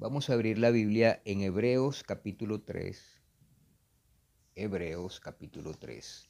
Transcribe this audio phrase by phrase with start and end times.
[0.00, 3.20] Vamos a abrir la Biblia en Hebreos capítulo 3.
[4.54, 6.28] Hebreos capítulo 3.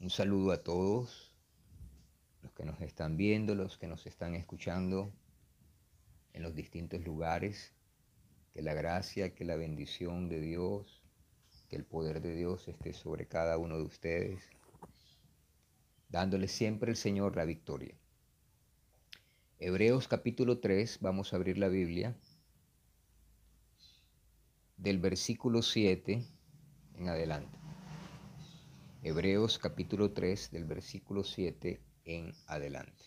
[0.00, 1.34] Un saludo a todos
[2.40, 5.12] los que nos están viendo, los que nos están escuchando
[6.32, 7.74] en los distintos lugares.
[8.54, 11.04] Que la gracia, que la bendición de Dios,
[11.68, 14.48] que el poder de Dios esté sobre cada uno de ustedes,
[16.08, 17.98] dándole siempre el Señor la victoria.
[19.58, 22.14] Hebreos capítulo 3, vamos a abrir la Biblia,
[24.76, 26.26] del versículo 7
[26.96, 27.56] en adelante.
[29.02, 33.02] Hebreos capítulo 3, del versículo 7 en adelante.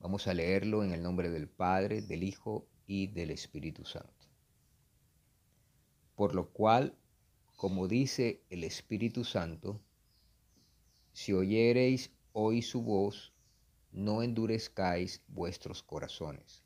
[0.00, 4.26] Vamos a leerlo en el nombre del Padre, del Hijo y del Espíritu Santo.
[6.16, 6.96] Por lo cual,
[7.54, 9.80] como dice el Espíritu Santo,
[11.12, 13.29] si oyereis hoy su voz,
[13.92, 16.62] no endurezcáis vuestros corazones,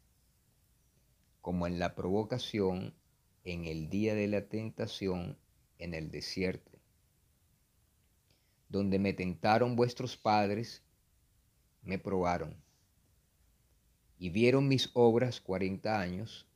[1.41, 2.95] como en la provocación
[3.45, 5.39] en el día de la tentación
[5.79, 6.79] en el desierto,
[8.69, 10.83] donde me tentaron vuestros padres,
[11.83, 12.57] me probaron,
[14.19, 16.47] y vieron mis obras cuarenta años,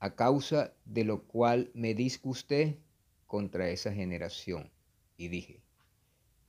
[0.00, 2.80] a causa de lo cual me disgusté
[3.26, 4.70] contra esa generación,
[5.16, 5.62] y dije,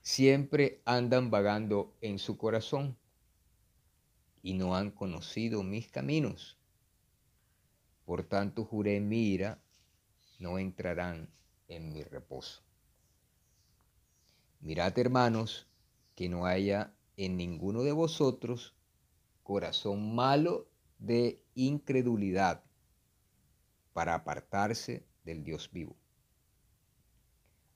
[0.03, 2.97] siempre andan vagando en su corazón
[4.41, 6.59] y no han conocido mis caminos.
[8.03, 9.63] Por tanto juré mi ira,
[10.39, 11.29] no entrarán
[11.69, 12.61] en mi reposo.
[14.59, 15.67] Mirad, hermanos,
[16.15, 18.75] que no haya en ninguno de vosotros
[19.41, 20.67] corazón malo
[20.99, 22.61] de incredulidad
[23.93, 25.95] para apartarse del Dios vivo.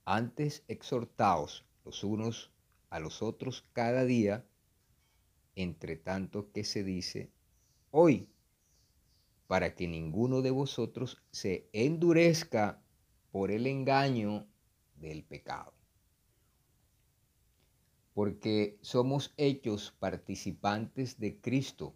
[0.03, 2.51] Antes exhortaos los unos
[2.89, 4.45] a los otros cada día,
[5.55, 7.31] entre tanto que se dice
[7.91, 8.27] hoy,
[9.47, 12.83] para que ninguno de vosotros se endurezca
[13.31, 14.45] por el engaño
[14.95, 15.73] del pecado.
[18.13, 21.95] Porque somos hechos participantes de Cristo,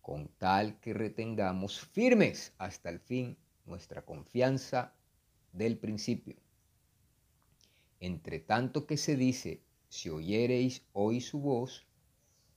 [0.00, 3.36] con tal que retengamos firmes hasta el fin
[3.66, 4.94] nuestra confianza
[5.52, 6.43] del principio.
[8.04, 11.86] Entre tanto que se dice, si oyereis hoy su voz,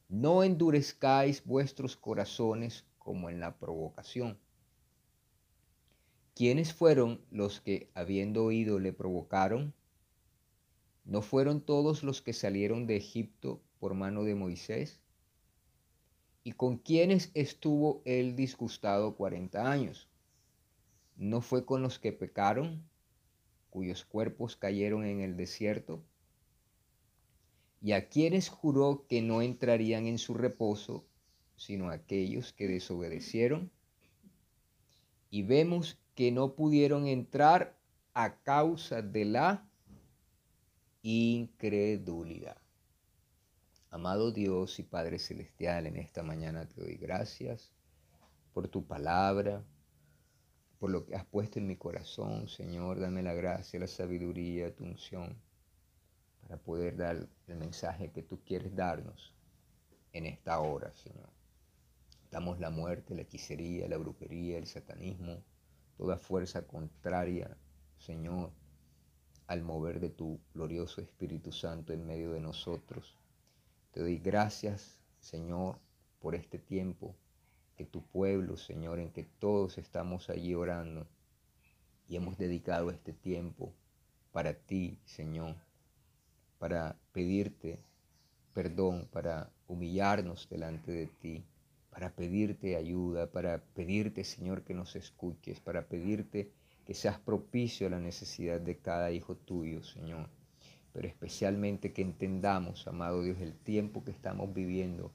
[0.10, 4.38] no endurezcáis vuestros corazones como en la provocación.
[6.36, 9.74] ¿Quiénes fueron los que, habiendo oído, le provocaron?
[11.06, 15.00] ¿No fueron todos los que salieron de Egipto por mano de Moisés?
[16.44, 20.10] ¿Y con quiénes estuvo él disgustado cuarenta años?
[21.16, 22.84] ¿No fue con los que pecaron?
[23.78, 26.04] Cuyos cuerpos cayeron en el desierto,
[27.80, 31.06] y a quienes juró que no entrarían en su reposo,
[31.58, 33.70] sino aquellos que desobedecieron,
[35.30, 37.78] y vemos que no pudieron entrar
[38.16, 39.70] a causa de la
[41.04, 42.58] incredulidad.
[43.92, 47.72] Amado Dios y Padre Celestial, en esta mañana te doy gracias
[48.56, 49.64] por tu palabra,
[50.80, 53.00] por lo que has puesto en mi corazón, Señor.
[53.00, 55.36] Dame la gracia, la sabiduría, tu unción,
[56.42, 59.34] para poder dar el mensaje que tú quieres darnos
[60.14, 61.30] en esta hora, Señor.
[62.30, 65.44] Damos la muerte, la hechicería, la brujería, el satanismo,
[65.98, 67.58] toda fuerza contraria,
[67.98, 68.52] Señor,
[69.48, 73.18] al mover de tu glorioso Espíritu Santo en medio de nosotros.
[73.92, 75.80] Te doy gracias, Señor,
[76.20, 77.16] por este tiempo
[77.78, 81.08] que tu pueblo, Señor, en que todos estamos allí orando
[82.10, 83.74] y hemos dedicado este tiempo
[84.32, 85.56] para ti, Señor,
[86.60, 87.80] para pedirte
[88.58, 91.46] perdón, para humillarnos delante de ti,
[91.92, 96.52] para pedirte ayuda, para pedirte, Señor, que nos escuches, para pedirte
[96.84, 100.28] que seas propicio a la necesidad de cada hijo tuyo, Señor.
[100.92, 105.12] Pero especialmente que entendamos, amado Dios, el tiempo que estamos viviendo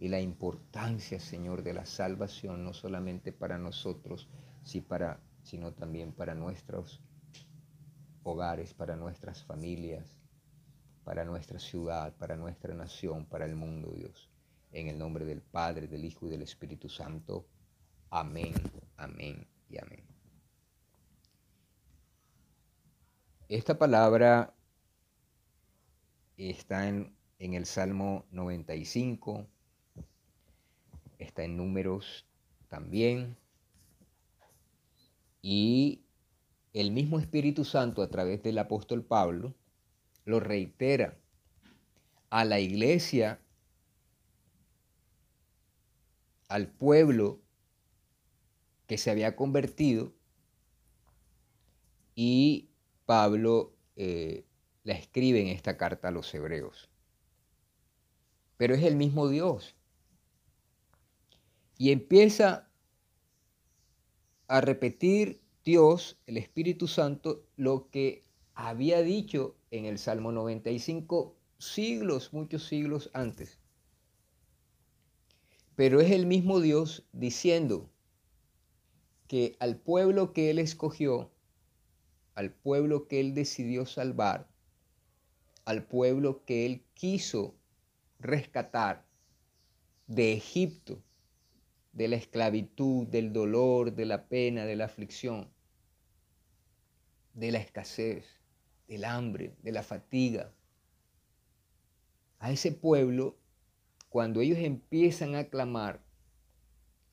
[0.00, 4.30] y la importancia, Señor, de la salvación, no solamente para nosotros,
[4.62, 7.02] sino también para nuestros
[8.22, 10.16] hogares, para nuestras familias,
[11.04, 14.30] para nuestra ciudad, para nuestra nación, para el mundo, Dios.
[14.72, 17.46] En el nombre del Padre, del Hijo y del Espíritu Santo.
[18.08, 18.54] Amén,
[18.96, 20.02] amén y amén.
[23.48, 24.54] Esta palabra
[26.38, 29.46] está en, en el Salmo 95,
[31.24, 32.26] está en números
[32.68, 33.36] también,
[35.42, 36.02] y
[36.72, 39.54] el mismo Espíritu Santo a través del apóstol Pablo
[40.24, 41.18] lo reitera
[42.28, 43.40] a la iglesia,
[46.48, 47.40] al pueblo
[48.86, 50.12] que se había convertido
[52.14, 52.70] y
[53.06, 54.44] Pablo eh,
[54.84, 56.90] la escribe en esta carta a los hebreos.
[58.56, 59.76] Pero es el mismo Dios.
[61.80, 62.68] Y empieza
[64.48, 68.22] a repetir Dios, el Espíritu Santo, lo que
[68.52, 73.58] había dicho en el Salmo 95 siglos, muchos siglos antes.
[75.74, 77.88] Pero es el mismo Dios diciendo
[79.26, 81.30] que al pueblo que Él escogió,
[82.34, 84.50] al pueblo que Él decidió salvar,
[85.64, 87.54] al pueblo que Él quiso
[88.18, 89.06] rescatar
[90.08, 91.02] de Egipto,
[91.92, 95.50] de la esclavitud, del dolor, de la pena, de la aflicción,
[97.34, 98.24] de la escasez,
[98.86, 100.52] del hambre, de la fatiga.
[102.38, 103.36] A ese pueblo,
[104.08, 106.02] cuando ellos empiezan a clamar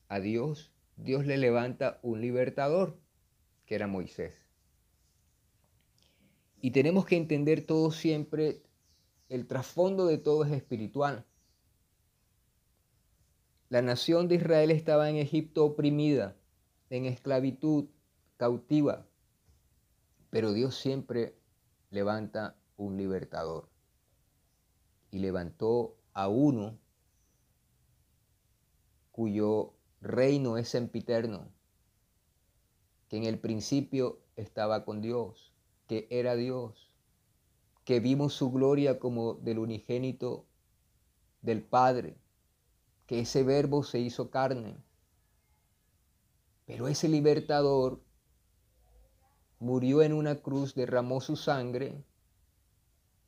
[0.08, 2.98] a Dios, Dios le levanta un libertador,
[3.66, 4.48] que era Moisés.
[6.60, 8.62] Y tenemos que entender todo siempre,
[9.28, 11.24] el trasfondo de todo es espiritual.
[13.70, 16.36] La nación de Israel estaba en Egipto oprimida,
[16.88, 17.90] en esclavitud,
[18.38, 19.06] cautiva,
[20.30, 21.38] pero Dios siempre
[21.90, 23.68] levanta un libertador.
[25.10, 26.78] Y levantó a uno
[29.10, 31.52] cuyo reino es sempiterno,
[33.08, 35.52] que en el principio estaba con Dios,
[35.86, 36.90] que era Dios,
[37.84, 40.46] que vimos su gloria como del unigénito
[41.42, 42.16] del Padre,
[43.08, 44.76] que ese verbo se hizo carne.
[46.66, 48.04] Pero ese libertador
[49.58, 52.04] murió en una cruz, derramó su sangre,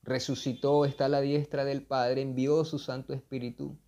[0.02, 3.78] resucitó, está a la diestra del Padre, envió su Santo Espíritu.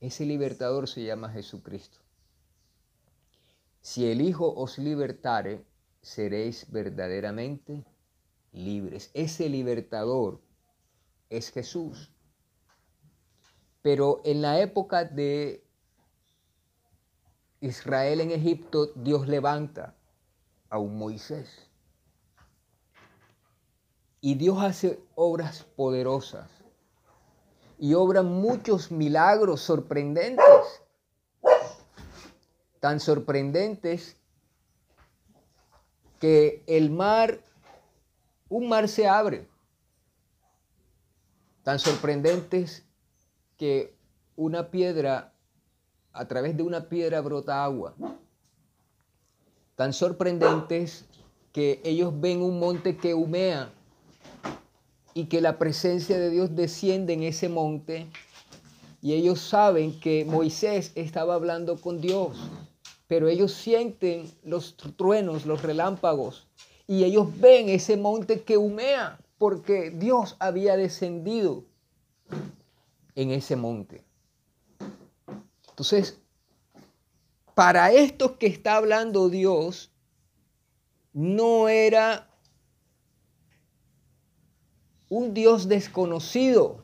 [0.00, 1.98] Ese libertador se llama Jesucristo.
[3.82, 5.66] Si el Hijo os libertare,
[6.00, 7.84] seréis verdaderamente
[8.52, 9.10] libres.
[9.12, 10.40] Ese libertador
[11.28, 12.13] es Jesús.
[13.84, 15.62] Pero en la época de
[17.60, 19.94] Israel en Egipto, Dios levanta
[20.70, 21.68] a un Moisés.
[24.22, 26.50] Y Dios hace obras poderosas.
[27.76, 30.80] Y obra muchos milagros sorprendentes,
[32.80, 34.16] tan sorprendentes
[36.20, 37.38] que el mar,
[38.48, 39.46] un mar se abre,
[41.62, 42.83] tan sorprendentes
[43.56, 43.94] que
[44.36, 45.32] una piedra,
[46.12, 47.94] a través de una piedra brota agua.
[49.76, 51.04] Tan sorprendentes
[51.52, 53.70] que ellos ven un monte que humea
[55.14, 58.08] y que la presencia de Dios desciende en ese monte
[59.00, 62.50] y ellos saben que Moisés estaba hablando con Dios,
[63.06, 66.46] pero ellos sienten los truenos, los relámpagos
[66.88, 71.64] y ellos ven ese monte que humea porque Dios había descendido
[73.14, 74.04] en ese monte.
[75.68, 76.18] Entonces,
[77.54, 79.90] para estos que está hablando Dios,
[81.12, 82.28] no era
[85.08, 86.82] un Dios desconocido,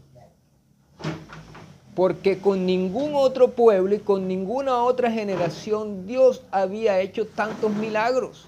[1.94, 8.46] porque con ningún otro pueblo y con ninguna otra generación Dios había hecho tantos milagros.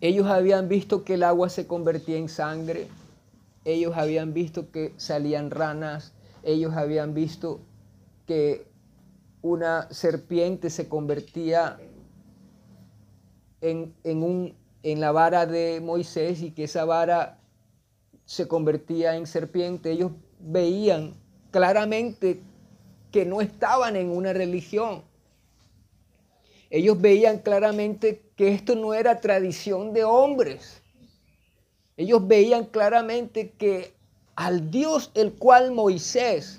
[0.00, 2.88] Ellos habían visto que el agua se convertía en sangre,
[3.64, 6.12] ellos habían visto que salían ranas,
[6.42, 7.60] ellos habían visto
[8.26, 8.66] que
[9.42, 11.78] una serpiente se convertía
[13.60, 17.38] en, un, en la vara de Moisés y que esa vara
[18.24, 21.14] se convertía en serpiente, ellos veían
[21.50, 22.42] claramente
[23.10, 25.02] que no estaban en una religión.
[26.70, 30.79] Ellos veían claramente que esto no era tradición de hombres.
[32.00, 33.92] Ellos veían claramente que
[34.34, 36.58] al Dios el cual Moisés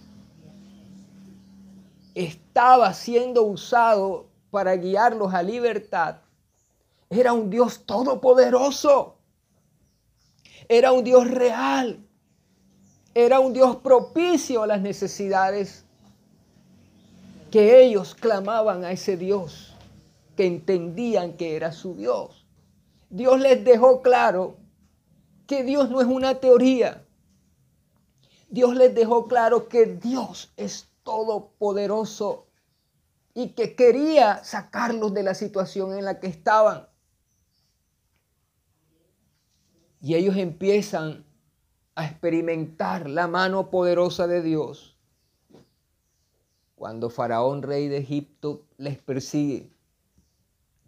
[2.14, 6.18] estaba siendo usado para guiarlos a libertad,
[7.10, 9.16] era un Dios todopoderoso.
[10.70, 11.98] Era un Dios real.
[13.16, 15.86] era un Dios propicio a las necesidades
[17.50, 19.76] que ellos clamaban a ese Dios,
[20.38, 22.46] que entendían que era su Dios.
[23.10, 24.61] Dios les dejó claro
[25.52, 27.06] que Dios no es una teoría.
[28.50, 32.48] Dios les dejó claro que Dios es todopoderoso
[33.34, 36.88] y que quería sacarlos de la situación en la que estaban.
[40.00, 41.26] Y ellos empiezan
[41.96, 44.96] a experimentar la mano poderosa de Dios
[46.78, 49.70] cuando Faraón, rey de Egipto, les persigue.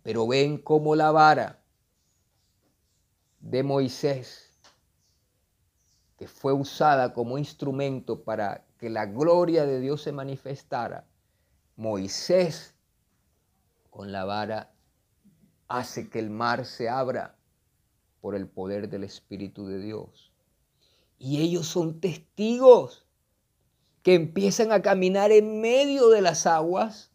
[0.04, 1.60] Pero ven cómo la vara
[3.42, 4.43] de Moisés,
[6.18, 11.06] que fue usada como instrumento para que la gloria de Dios se manifestara,
[11.76, 12.76] Moisés
[13.90, 14.74] con la vara
[15.68, 17.36] hace que el mar se abra
[18.22, 20.32] por el poder del Espíritu de Dios.
[21.18, 23.06] Y ellos son testigos
[24.02, 27.12] que empiezan a caminar en medio de las aguas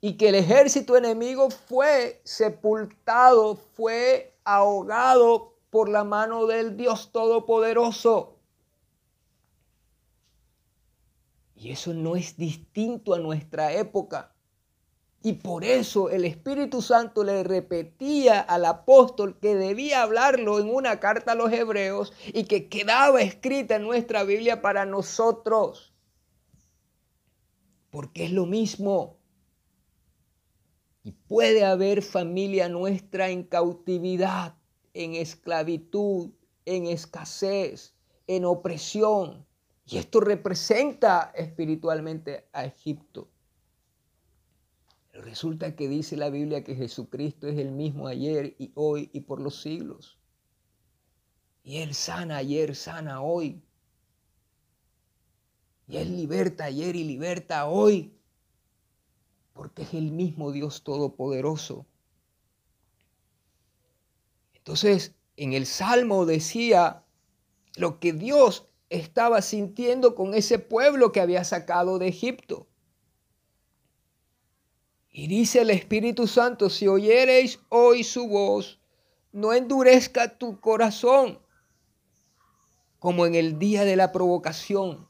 [0.00, 8.38] y que el ejército enemigo fue sepultado, fue ahogado por la mano del Dios Todopoderoso.
[11.54, 14.34] Y eso no es distinto a nuestra época.
[15.22, 21.00] Y por eso el Espíritu Santo le repetía al apóstol que debía hablarlo en una
[21.00, 25.92] carta a los hebreos y que quedaba escrita en nuestra Biblia para nosotros.
[27.90, 29.18] Porque es lo mismo.
[31.02, 34.54] Y puede haber familia nuestra en cautividad,
[34.98, 36.30] en esclavitud,
[36.64, 37.94] en escasez,
[38.26, 39.46] en opresión.
[39.86, 43.28] Y esto representa espiritualmente a Egipto.
[45.12, 49.40] Resulta que dice la Biblia que Jesucristo es el mismo ayer y hoy y por
[49.40, 50.18] los siglos.
[51.62, 53.62] Y Él sana ayer, sana hoy.
[55.86, 58.18] Y Él liberta ayer y liberta hoy.
[59.52, 61.86] Porque es el mismo Dios Todopoderoso.
[64.68, 67.02] Entonces, en el Salmo decía
[67.76, 72.68] lo que Dios estaba sintiendo con ese pueblo que había sacado de Egipto.
[75.08, 78.78] Y dice el Espíritu Santo, si oyereis hoy su voz,
[79.32, 81.38] no endurezca tu corazón
[82.98, 85.08] como en el día de la provocación,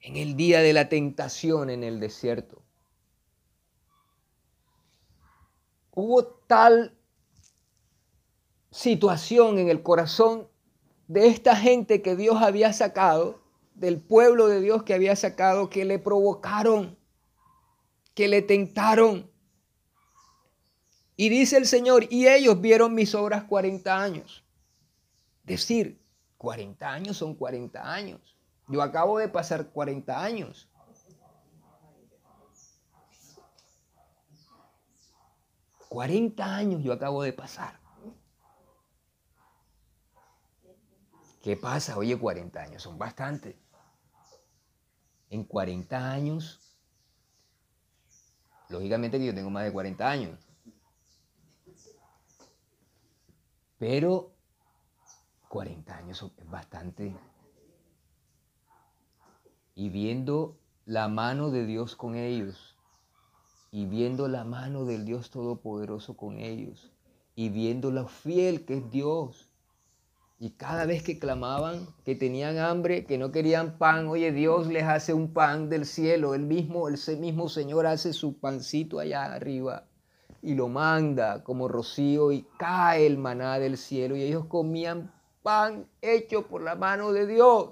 [0.00, 2.63] en el día de la tentación en el desierto.
[5.94, 6.96] Hubo tal
[8.70, 10.48] situación en el corazón
[11.08, 13.40] de esta gente que Dios había sacado,
[13.74, 16.96] del pueblo de Dios que había sacado, que le provocaron
[18.14, 19.30] que le tentaron.
[21.16, 24.44] Y dice el Señor, y ellos vieron mis obras 40 años.
[25.44, 26.00] Decir,
[26.38, 28.36] 40 años son 40 años.
[28.68, 30.68] Yo acabo de pasar 40 años.
[35.94, 37.78] ...40 años yo acabo de pasar.
[41.40, 41.96] ¿Qué pasa?
[41.96, 43.56] Oye, 40 años son bastante.
[45.30, 46.64] En 40 años
[48.68, 50.38] Lógicamente que yo tengo más de 40 años.
[53.78, 54.32] Pero
[55.48, 57.14] 40 años es bastante.
[59.74, 62.73] Y viendo la mano de Dios con ellos,
[63.74, 66.92] y viendo la mano del Dios Todopoderoso con ellos,
[67.34, 69.50] y viendo lo fiel que es Dios,
[70.38, 74.84] y cada vez que clamaban, que tenían hambre, que no querían pan, oye, Dios les
[74.84, 76.36] hace un pan del cielo.
[76.36, 79.88] El mismo, el mismo Señor hace su pancito allá arriba
[80.40, 84.14] y lo manda como rocío y cae el maná del cielo.
[84.14, 85.12] Y ellos comían
[85.42, 87.70] pan hecho por la mano de Dios.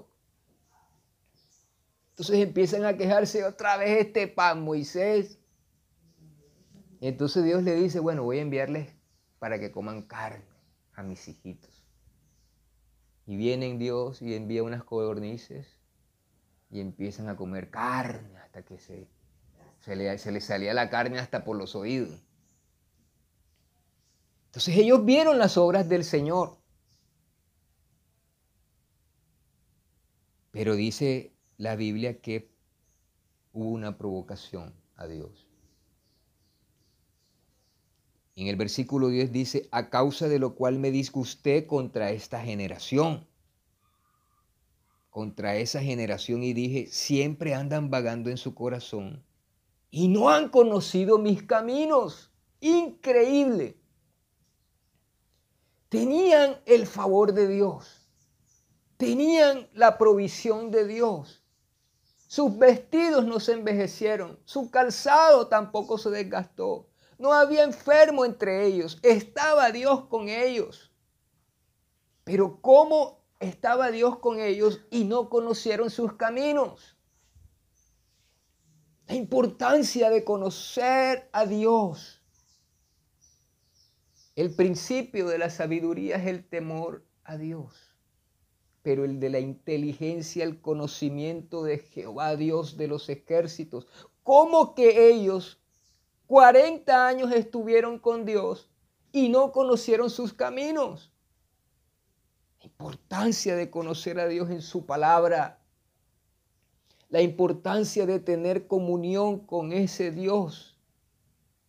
[2.10, 5.38] Entonces empiezan a quejarse otra vez este pan, Moisés.
[7.08, 8.94] Entonces Dios le dice, bueno, voy a enviarles
[9.40, 10.44] para que coman carne
[10.94, 11.84] a mis hijitos.
[13.26, 15.66] Y viene Dios y envía unas codornices
[16.70, 19.08] y empiezan a comer carne hasta que se,
[19.80, 22.24] se, le, se les salía la carne hasta por los oídos.
[24.46, 26.56] Entonces ellos vieron las obras del Señor.
[30.52, 32.54] Pero dice la Biblia que
[33.52, 35.51] hubo una provocación a Dios.
[38.34, 43.26] En el versículo 10 dice, a causa de lo cual me disgusté contra esta generación,
[45.10, 49.22] contra esa generación y dije, siempre andan vagando en su corazón
[49.90, 52.32] y no han conocido mis caminos.
[52.60, 53.76] Increíble.
[55.90, 58.08] Tenían el favor de Dios,
[58.96, 61.44] tenían la provisión de Dios.
[62.26, 66.88] Sus vestidos no se envejecieron, su calzado tampoco se desgastó.
[67.22, 70.90] No había enfermo entre ellos, estaba Dios con ellos.
[72.24, 76.96] Pero ¿cómo estaba Dios con ellos y no conocieron sus caminos?
[79.06, 82.20] La importancia de conocer a Dios.
[84.34, 87.94] El principio de la sabiduría es el temor a Dios,
[88.82, 93.86] pero el de la inteligencia, el conocimiento de Jehová, Dios de los ejércitos.
[94.24, 95.61] ¿Cómo que ellos
[96.32, 98.70] 40 años estuvieron con Dios
[99.12, 101.12] y no conocieron sus caminos?
[102.58, 105.60] La importancia de conocer a Dios en su palabra
[107.10, 110.78] la importancia de tener comunión con ese Dios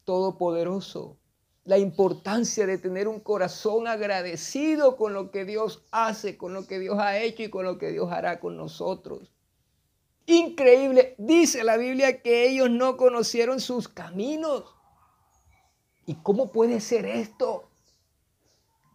[0.06, 1.18] todopoderoso,
[1.66, 6.80] la importancia de tener un corazón agradecido con lo que Dios hace, con lo que
[6.80, 9.33] Dios ha hecho y con lo que Dios hará con nosotros.
[10.26, 14.64] Increíble, dice la Biblia que ellos no conocieron sus caminos.
[16.06, 17.70] ¿Y cómo puede ser esto?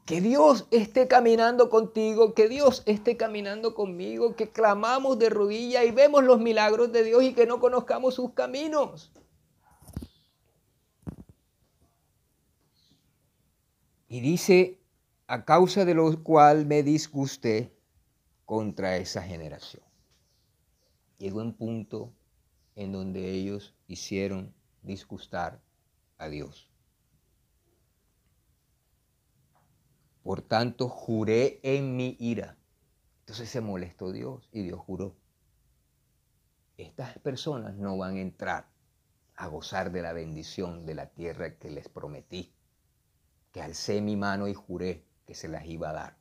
[0.06, 5.90] Que Dios esté caminando contigo, que Dios esté caminando conmigo, que clamamos de rodillas y
[5.90, 9.12] vemos los milagros de Dios y que no conozcamos sus caminos.
[14.08, 14.80] Y dice,
[15.26, 17.76] a causa de lo cual me disgusté
[18.46, 19.87] contra esa generación.
[21.18, 22.14] Llegó un punto
[22.76, 25.60] en donde ellos hicieron disgustar
[26.16, 26.70] a Dios.
[30.22, 32.56] Por tanto, juré en mi ira.
[33.20, 35.16] Entonces se molestó Dios y Dios juró.
[36.76, 38.68] Estas personas no van a entrar
[39.34, 42.52] a gozar de la bendición de la tierra que les prometí,
[43.52, 46.18] que alcé mi mano y juré que se las iba a dar.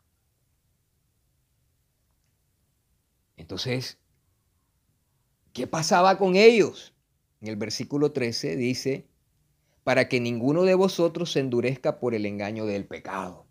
[3.36, 4.00] Entonces,
[5.58, 6.94] ¿qué pasaba con ellos?
[7.42, 9.08] En el versículo 13 dice,
[9.84, 13.48] para que ninguno de vosotros se endurezca por el engaño del pecado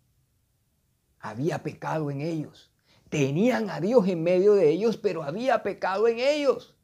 [1.19, 2.71] había pecado en ellos.
[3.09, 6.75] Tenían a Dios en medio de ellos, pero había pecado en ellos.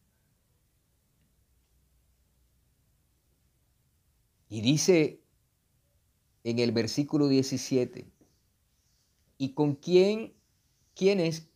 [4.50, 5.22] Y dice
[6.44, 8.06] en el versículo 17,
[9.38, 10.34] ¿y con quién,
[10.94, 11.48] quiénes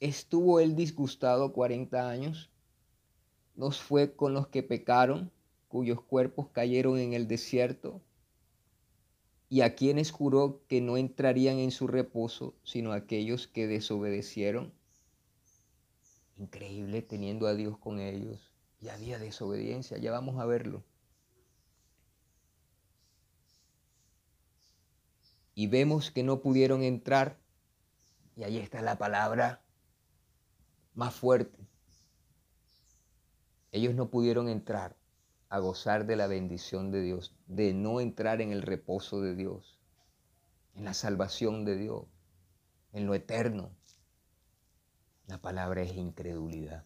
[0.00, 2.49] estuvo él disgustado 40 años?
[3.54, 5.30] ¿Nos fue con los que pecaron,
[5.68, 8.00] cuyos cuerpos cayeron en el desierto?
[9.52, 14.72] y a quienes juró que no entrarían en su reposo, sino aquellos que desobedecieron.
[16.38, 18.52] Increíble teniendo a Dios con ellos.
[18.80, 20.84] Y había desobediencia, ya vamos a verlo.
[25.56, 27.36] Y vemos que no pudieron entrar.
[28.36, 29.64] Y ahí está la palabra
[30.94, 31.59] más fuerte.
[33.72, 34.96] Ellos no pudieron entrar
[35.48, 39.80] a gozar de la bendición de Dios, de no entrar en el reposo de Dios,
[40.74, 42.06] en la salvación de Dios,
[42.92, 43.74] en lo eterno.
[45.26, 46.84] La palabra es incredulidad.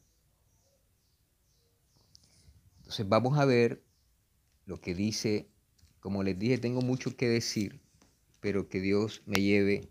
[2.79, 3.83] Entonces vamos a ver
[4.67, 5.51] lo que dice,
[6.01, 7.83] como les dije, tengo mucho que decir,
[8.41, 9.91] pero que Dios me lleve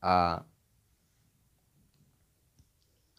[0.00, 0.46] a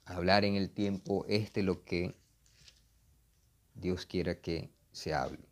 [0.05, 2.15] hablar en el tiempo este lo que
[3.73, 5.49] Dios quiera que se hable.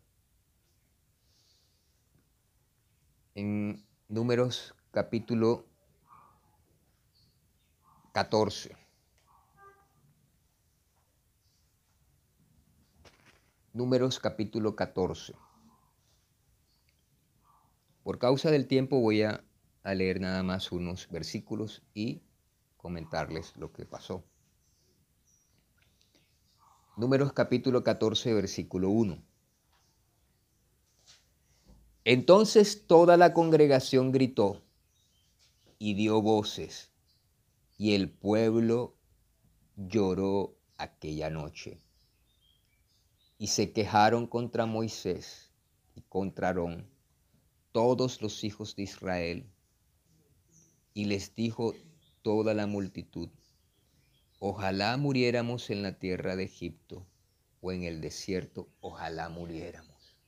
[3.34, 5.66] En números capítulo
[8.12, 8.76] 14.
[13.72, 15.34] Números capítulo 14.
[18.04, 19.42] Por causa del tiempo voy a,
[19.82, 22.22] a, leer nada más unos versículos y
[22.76, 24.24] comentarles lo que pasó.
[26.96, 29.20] Números capítulo 14, versículo 1.
[32.04, 34.62] Entonces toda la congregación gritó
[35.80, 36.92] y dio voces,
[37.78, 38.94] y el pueblo
[39.74, 41.80] lloró aquella noche.
[43.38, 45.50] Y se quejaron contra Moisés
[45.96, 46.88] y contra Aarón
[47.72, 49.50] todos los hijos de Israel.
[50.92, 51.74] Y les dijo
[52.22, 53.30] toda la multitud,
[54.46, 57.06] Ojalá muriéramos en la tierra de Egipto
[57.62, 60.18] o en el desierto, ojalá muriéramos.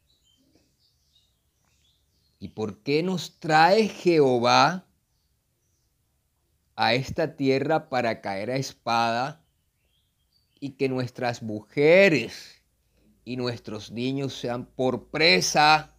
[2.38, 4.87] ¿Y por qué nos trae Jehová
[6.76, 9.44] a esta tierra para caer a espada
[10.61, 12.62] y que nuestras mujeres
[13.26, 15.94] y nuestros niños sean por presa?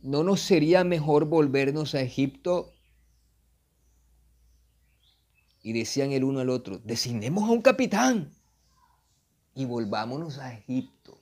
[0.00, 2.77] ¿No nos sería mejor volvernos a Egipto?
[5.68, 8.32] Y decían el uno al otro, designemos a un capitán
[9.54, 11.20] y volvámonos a Egipto.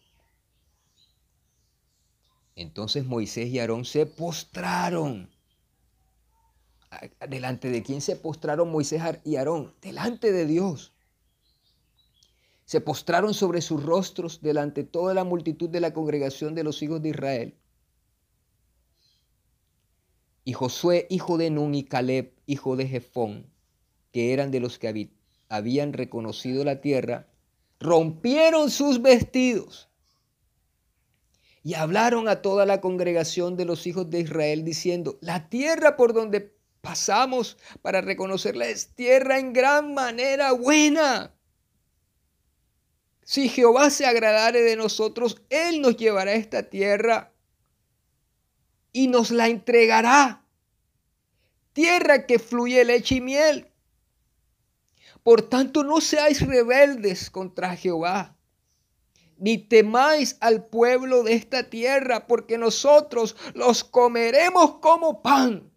[2.55, 5.29] Entonces Moisés y Aarón se postraron.
[7.29, 9.75] ¿Delante de quién se postraron Moisés y Aarón?
[9.83, 10.95] Delante de Dios.
[12.67, 16.81] Se postraron sobre sus rostros delante de toda la multitud de la congregación de los
[16.85, 17.59] hijos de Israel.
[20.45, 23.56] Y Josué, hijo de Nun, y Caleb, hijo de Jefón,
[24.17, 25.11] que eran de los que
[25.51, 27.27] habían reconocido la tierra,
[27.79, 29.91] rompieron sus vestidos
[31.63, 36.15] y hablaron a toda la congregación de los hijos de Israel diciendo, la tierra por
[36.15, 41.35] donde pasamos para reconocerla es tierra en gran manera buena.
[43.23, 47.35] Si Jehová se agradare de nosotros, Él nos llevará a esta tierra
[48.95, 50.43] y nos la entregará.
[51.75, 53.71] Tierra que fluye leche y miel.
[55.27, 58.37] Por tanto, no seáis rebeldes contra Jehová
[59.39, 65.71] ni temáis al pueblo de esta tierra, porque nosotros los comeremos como pan.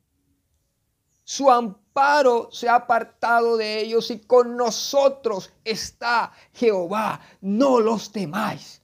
[1.24, 7.20] Su amparo se ha apartado de ellos y con nosotros está Jehová.
[7.42, 8.82] No los temáis.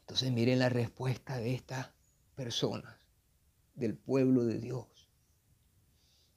[0.00, 1.88] Entonces miren la respuesta de estas
[2.34, 2.94] personas,
[3.74, 4.93] del pueblo de Dios.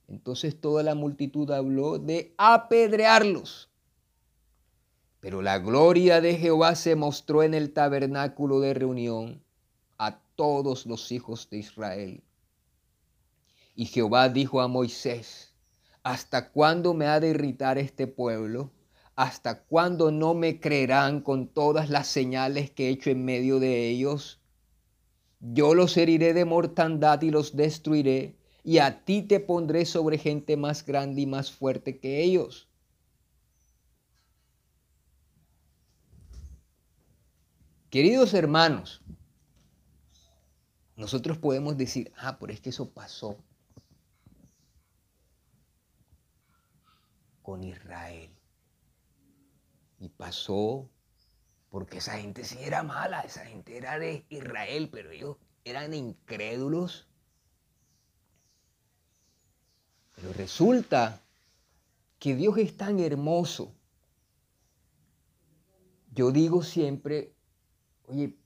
[0.07, 3.69] Entonces toda la multitud habló de apedrearlos.
[5.19, 9.43] Pero la gloria de Jehová se mostró en el tabernáculo de reunión
[9.97, 12.23] a todos los hijos de Israel.
[13.75, 15.53] Y Jehová dijo a Moisés,
[16.03, 18.71] ¿hasta cuándo me ha de irritar este pueblo?
[19.15, 23.89] ¿Hasta cuándo no me creerán con todas las señales que he hecho en medio de
[23.89, 24.39] ellos?
[25.39, 28.36] Yo los heriré de mortandad y los destruiré,
[28.67, 32.67] y a ti te pondré sobre gente más grande y más fuerte que ellos
[37.89, 39.01] Queridos hermanos,
[40.97, 43.37] nosotros podemos decir, ah, pero es que eso pasó
[47.41, 48.29] con Israel.
[49.99, 50.89] Y pasó
[51.69, 57.07] porque esa gente sí era mala, esa gente era de Israel, pero ellos eran incrédulos.
[60.17, 61.21] Pero resulta
[62.19, 63.71] que Dios es tan hermoso.
[66.13, 67.37] Yo digo siempre,
[68.07, 68.37] Oye,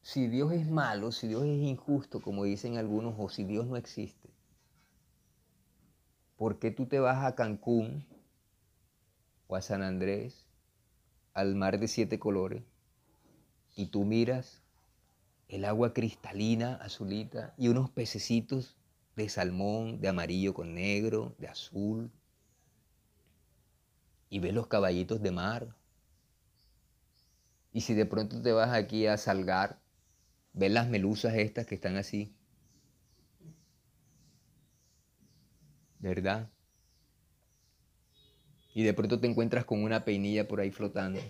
[0.00, 3.76] si Dios es malo, si Dios es injusto, como dicen algunos, o si Dios no
[3.76, 4.30] existe,
[6.36, 8.06] ¿por qué tú te vas a Cancún
[9.48, 10.46] o a San Andrés,
[11.34, 12.62] al mar de siete colores,
[13.76, 14.62] y tú miras
[15.48, 18.78] el agua cristalina, azulita, y unos pececitos
[19.16, 22.10] de salmón, de amarillo con negro, de azul,
[24.28, 25.74] y ves los caballitos de mar,
[27.72, 29.80] y si de pronto te vas aquí a Salgar,
[30.52, 32.34] ves las melusas estas que están así.
[36.00, 36.50] ¿Verdad?
[38.74, 41.20] Y de pronto te encuentras con una peinilla por ahí flotando.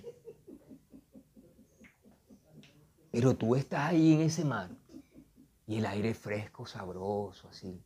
[3.11, 4.71] Pero tú estás ahí en ese mar
[5.70, 7.80] y el aire fresco, sabroso, así.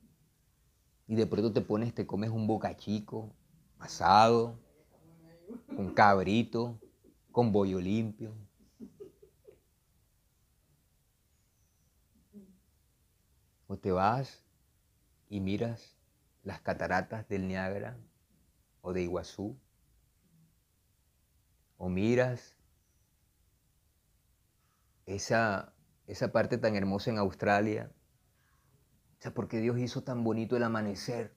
[1.07, 3.31] Y de pronto te pones, te comes un bocachico
[3.79, 4.59] asado,
[5.69, 6.81] un cabrito,
[7.31, 8.33] con bollo limpio.
[13.67, 14.43] O te vas
[15.29, 15.95] y miras
[16.43, 17.99] las cataratas del Niágara
[18.81, 19.59] o de Iguazú.
[21.77, 22.57] O miras
[25.05, 25.74] esa,
[26.07, 27.91] esa parte tan hermosa en Australia.
[29.19, 31.35] O sea, porque Dios hizo tan bonito el amanecer.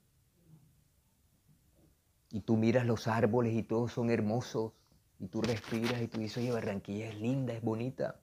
[2.30, 4.72] Y tú miras los árboles y todos son hermosos
[5.18, 8.20] y tú respiras y tú dices, oye, Barranquilla es linda, es bonita.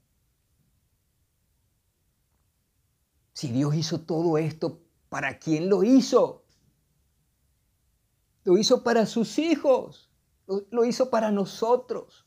[3.34, 6.46] Si Dios hizo todo esto, ¿para quién lo hizo?
[8.46, 10.10] Lo hizo para sus hijos,
[10.48, 12.26] lo, hizo para nosotros.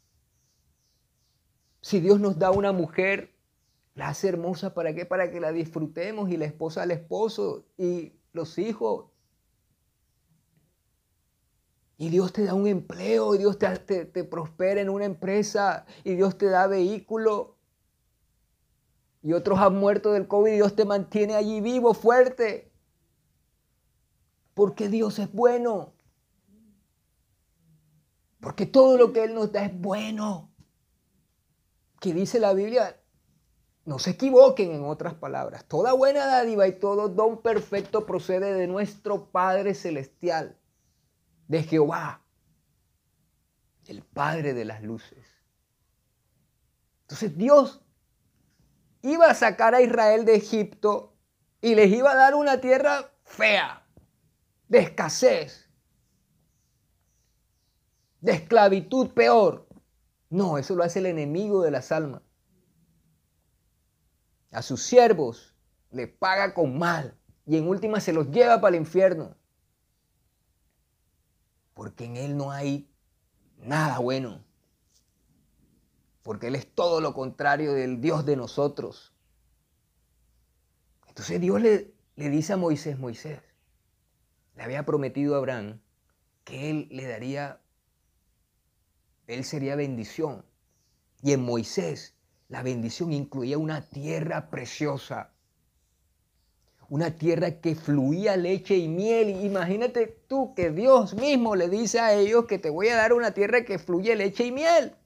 [1.81, 3.38] Si Dios nos da una mujer,
[3.99, 5.05] la hace hermosa, ¿para qué?
[5.05, 9.07] Para que la disfrutemos y la esposa al esposo y los hijos
[12.01, 16.15] y Dios te da un empleo, y Dios te, te, prospera en una empresa, y
[16.15, 17.57] Dios te da vehículo.
[19.21, 22.71] Y otros han muerto del COVID y Dios te mantiene allí vivo, fuerte.
[24.55, 25.93] Porque Dios es bueno.
[28.39, 30.53] Porque todo lo que Él nos da es bueno.
[31.99, 32.97] Que dice la Biblia,
[33.89, 35.65] no se equivoquen en otras palabras.
[35.65, 40.59] Toda buena dádiva y todo don perfecto procede de nuestro Padre Celestial,
[41.47, 42.23] de Jehová,
[43.87, 45.27] el Padre de las luces.
[47.01, 47.83] Entonces Dios
[49.01, 51.17] iba a sacar a Israel de Egipto
[51.63, 53.87] y les iba a dar una tierra fea,
[54.69, 55.67] de escasez,
[58.21, 59.67] de esclavitud peor.
[60.29, 62.28] No, eso lo hace el enemigo de las almas.
[64.59, 65.55] A sus siervos
[65.93, 67.17] le paga con mal
[67.47, 69.37] y en última se los lleva para el infierno.
[71.75, 72.91] Porque en Él no hay
[73.59, 74.45] nada bueno.
[76.25, 79.15] Porque Él es todo lo contrario del Dios de nosotros.
[81.07, 83.39] Entonces Dios le, le dice a Moisés, Moisés,
[84.57, 85.81] le había prometido a Abraham
[86.43, 87.61] que Él le daría
[89.29, 90.45] él sería bendición.
[91.23, 92.18] Y en Moisés
[92.49, 95.33] la bendición incluía una tierra preciosa,
[96.89, 99.45] una tierra que fluía leche y miel.
[99.45, 103.33] Imagínate tú que Dios mismo le dice a ellos que te voy a dar una
[103.33, 104.97] tierra que fluye leche y miel.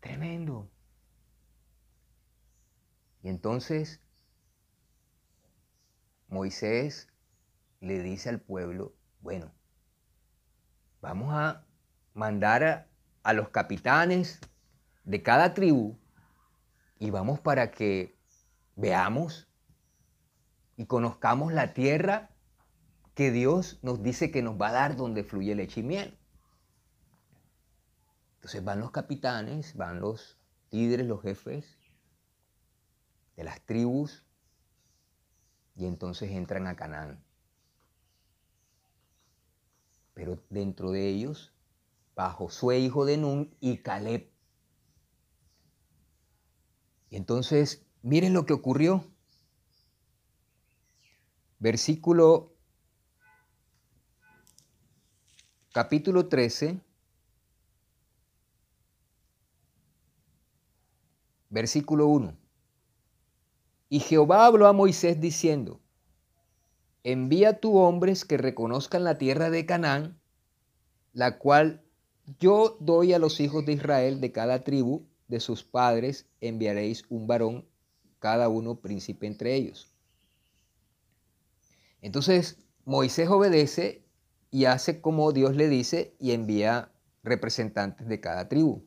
[0.00, 0.70] Tremendo.
[3.22, 4.00] Y entonces
[6.28, 7.08] Moisés
[7.80, 9.52] le dice al pueblo, bueno,
[11.02, 11.66] vamos a
[12.14, 12.88] mandar a,
[13.32, 14.40] los capitanes
[15.04, 15.98] de cada tribu
[16.98, 18.18] y vamos para que
[18.76, 19.48] veamos
[20.76, 22.30] y conozcamos la tierra
[23.14, 26.18] que Dios nos dice que nos va a dar donde fluye leche y miel.
[28.34, 30.38] Entonces van los capitanes, van los
[30.70, 31.78] líderes, los jefes
[33.36, 34.24] de las tribus
[35.74, 37.26] y entonces entran a Canaán
[40.16, 41.52] pero dentro de ellos
[42.18, 44.30] va Josué, hijo de Nun, y Caleb.
[47.10, 49.04] Y entonces, miren lo que ocurrió.
[51.58, 52.52] Versículo
[55.72, 56.80] capítulo 13,
[61.50, 62.36] versículo 1.
[63.88, 65.80] Y Jehová habló a Moisés diciendo,
[67.04, 70.20] envía tú hombres que reconozcan la tierra de Canaán,
[71.12, 71.85] la cual
[72.38, 77.26] yo doy a los hijos de Israel de cada tribu de sus padres, enviaréis un
[77.26, 77.66] varón,
[78.18, 79.92] cada uno príncipe entre ellos.
[82.00, 84.04] Entonces Moisés obedece
[84.50, 88.86] y hace como Dios le dice y envía representantes de cada tribu.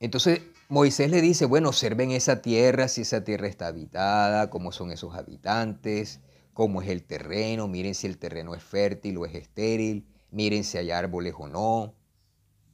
[0.00, 4.90] Entonces Moisés le dice, bueno, observen esa tierra, si esa tierra está habitada, cómo son
[4.90, 6.20] esos habitantes,
[6.56, 10.78] cómo es el terreno, miren si el terreno es fértil o es estéril, miren si
[10.78, 11.94] hay árboles o no.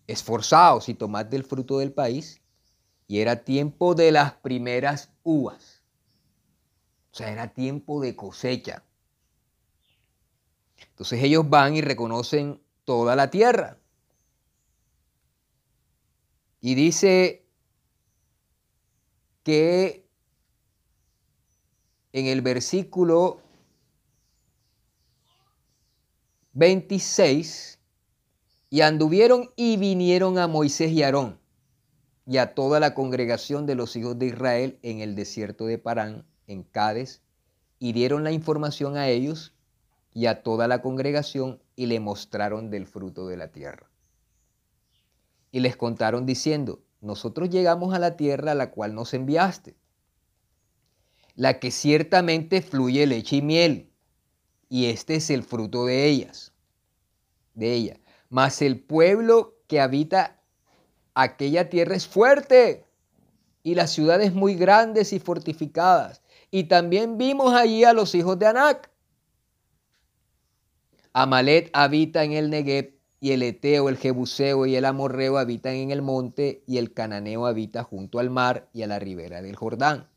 [0.07, 2.41] Esforzaos y tomad del fruto del país.
[3.09, 5.83] Y era tiempo de las primeras uvas.
[7.11, 8.85] O sea, era tiempo de cosecha.
[10.91, 13.79] Entonces ellos van y reconocen toda la tierra.
[16.61, 17.45] Y dice
[19.43, 20.07] que
[22.13, 23.43] en el versículo
[26.55, 27.79] 26,
[28.69, 31.41] y anduvieron y vinieron a Moisés y Aarón
[32.27, 36.27] y a toda la congregación de los hijos de Israel en el desierto de Parán,
[36.47, 37.23] en Cádiz,
[37.79, 39.55] y dieron la información a ellos
[40.13, 43.91] y a toda la congregación y le mostraron del fruto de la tierra.
[45.51, 49.75] Y les contaron diciendo, nosotros llegamos a la tierra a la cual nos enviaste,
[51.35, 53.92] la que ciertamente fluye leche y miel,
[54.73, 56.51] y este es el fruto de ellas,
[57.53, 58.01] de ella.
[58.31, 60.41] Mas el pueblo que habita
[61.13, 62.87] aquella tierra es fuerte,
[63.63, 66.23] y las ciudades muy grandes y fortificadas.
[66.51, 68.91] Y también vimos allí a los hijos de Anac.
[71.13, 75.91] Amalet habita en el Negev y el Eteo, el Jebuseo y el Amorreo habitan en
[75.91, 80.09] el monte, y el Cananeo habita junto al mar y a la ribera del Jordán.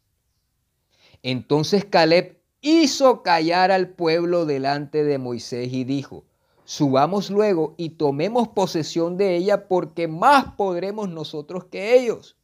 [1.24, 6.26] Entonces Caleb hizo callar al pueblo delante de Moisés y dijo,
[6.64, 12.38] subamos luego y tomemos posesión de ella, porque más podremos nosotros que ellos.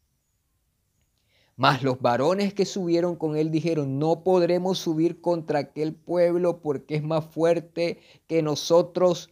[1.55, 6.95] Mas los varones que subieron con él dijeron, no podremos subir contra aquel pueblo porque
[6.95, 9.31] es más fuerte que nosotros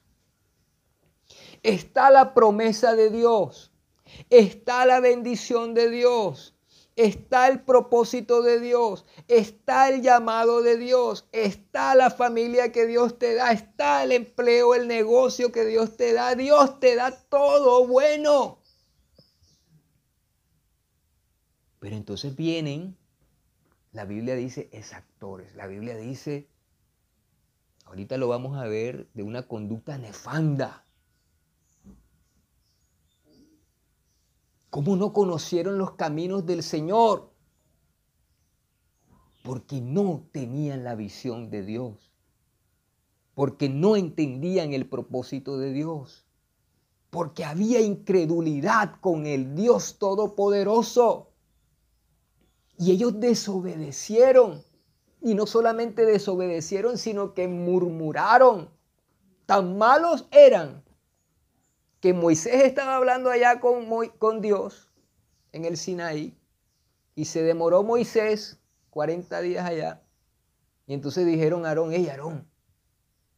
[1.63, 3.71] está la promesa de Dios,
[4.29, 6.55] está la bendición de Dios,
[6.95, 13.17] está el propósito de Dios, está el llamado de Dios, está la familia que Dios
[13.17, 16.35] te da, está el empleo, el negocio que Dios te da.
[16.35, 18.59] Dios te da todo bueno.
[21.79, 22.95] Pero entonces vienen,
[23.91, 25.55] la Biblia dice, exactores.
[25.55, 26.47] La Biblia dice,
[27.85, 30.85] ahorita lo vamos a ver, de una conducta nefanda.
[34.71, 37.29] ¿Cómo no conocieron los caminos del Señor?
[39.43, 42.13] Porque no tenían la visión de Dios.
[43.35, 46.25] Porque no entendían el propósito de Dios.
[47.09, 51.33] Porque había incredulidad con el Dios Todopoderoso.
[52.77, 54.63] Y ellos desobedecieron.
[55.21, 58.69] Y no solamente desobedecieron, sino que murmuraron.
[59.45, 60.81] Tan malos eran
[62.01, 64.91] que Moisés estaba hablando allá con, Dios
[65.53, 66.35] en el Sinaí
[67.15, 68.59] y se demoró Moisés
[68.89, 70.03] 40 días allá.
[70.87, 72.49] Y entonces dijeron a Aarón, hey Aarón,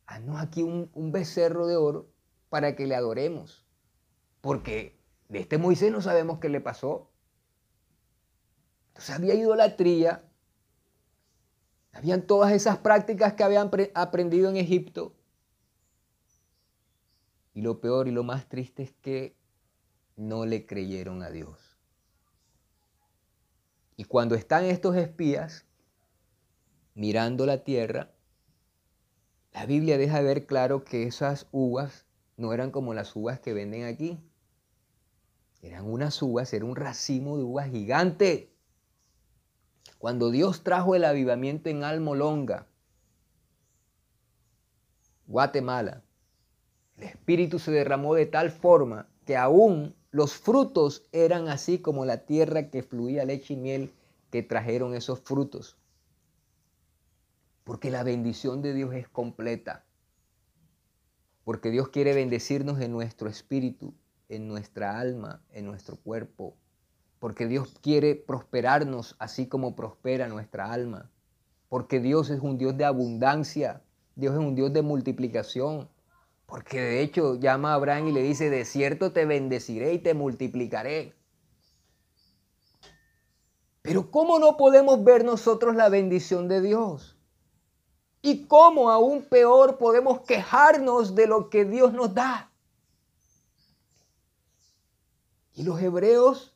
[0.08, 2.10] haznos aquí un, un becerro de oro
[2.50, 3.66] para que le adoremos.
[4.40, 4.98] Porque
[5.28, 7.12] de este Moisés no sabemos qué le pasó.
[8.90, 10.24] Entonces había idolatría,
[11.92, 15.16] habían todas esas prácticas que habían aprendido en Egipto.
[17.54, 19.36] Y lo peor y lo más triste es que
[20.16, 21.78] no le creyeron a Dios.
[23.96, 25.66] Y cuando están estos espías
[26.96, 28.12] mirando la tierra,
[29.54, 32.06] la Biblia deja ver claro que esas uvas
[32.38, 34.20] no eran como las uvas que venden aquí.
[35.62, 38.52] Eran unas uvas, era un racimo de uvas gigante.
[40.00, 42.68] Cuando Dios trajo el avivamiento en Almolonga,
[45.28, 46.04] Guatemala,
[47.04, 52.70] Espíritu se derramó de tal forma que aún los frutos eran así como la tierra
[52.70, 53.94] que fluía leche y miel
[54.30, 55.78] que trajeron esos frutos.
[57.64, 59.86] Porque la bendición de Dios es completa.
[61.44, 63.94] Porque Dios quiere bendecirnos en nuestro espíritu,
[64.30, 66.56] en nuestra alma, en nuestro cuerpo.
[67.20, 71.10] Porque Dios quiere prosperarnos así como prospera nuestra alma.
[71.70, 73.82] Porque Dios es un Dios de abundancia.
[74.16, 75.90] Dios es un Dios de multiplicación.
[76.46, 80.14] Porque de hecho llama a Abraham y le dice, de cierto te bendeciré y te
[80.14, 81.16] multiplicaré.
[83.82, 87.18] Pero ¿cómo no podemos ver nosotros la bendición de Dios?
[88.22, 92.50] ¿Y cómo aún peor podemos quejarnos de lo que Dios nos da?
[95.56, 96.56] Y los hebreos,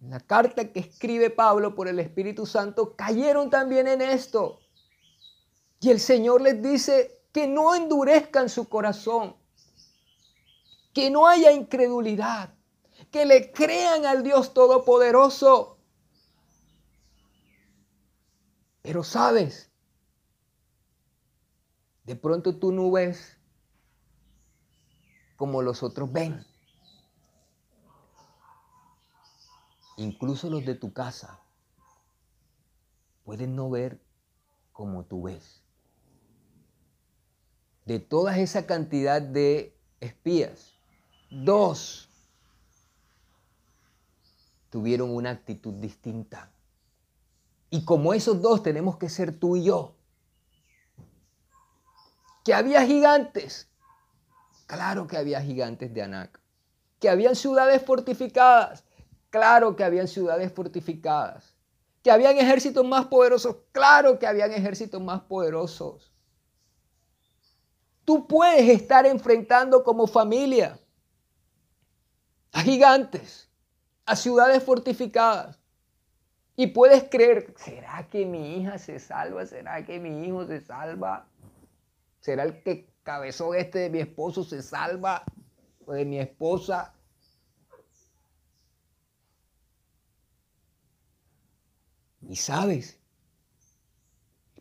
[0.00, 4.60] en la carta que escribe Pablo por el Espíritu Santo, cayeron también en esto.
[5.80, 9.36] Y el Señor les dice, que no endurezcan su corazón,
[10.92, 12.54] que no haya incredulidad,
[13.10, 15.78] que le crean al Dios Todopoderoso.
[18.82, 19.70] Pero sabes,
[22.04, 23.38] de pronto tú no ves
[25.36, 26.44] como los otros ven.
[29.96, 31.40] Incluso los de tu casa
[33.24, 34.00] pueden no ver
[34.72, 35.59] como tú ves
[37.90, 40.74] de toda esa cantidad de espías,
[41.28, 42.08] dos
[44.70, 46.52] tuvieron una actitud distinta.
[47.68, 49.96] Y como esos dos tenemos que ser tú y yo.
[52.44, 53.68] Que había gigantes.
[54.66, 56.40] Claro que había gigantes de Anac.
[57.00, 58.84] Que habían ciudades fortificadas.
[59.30, 61.56] Claro que habían ciudades fortificadas.
[62.04, 63.56] Que habían ejércitos más poderosos.
[63.72, 66.09] Claro que habían ejércitos más poderosos
[68.10, 70.76] tú puedes estar enfrentando como familia
[72.50, 73.48] a gigantes,
[74.04, 75.60] a ciudades fortificadas.
[76.56, 79.46] Y puedes creer, ¿será que mi hija se salva?
[79.46, 81.28] ¿Será que mi hijo se salva?
[82.18, 85.22] ¿Será el que cabezón este de mi esposo se salva?
[85.86, 86.92] ¿O de mi esposa?
[92.28, 92.98] Y sabes,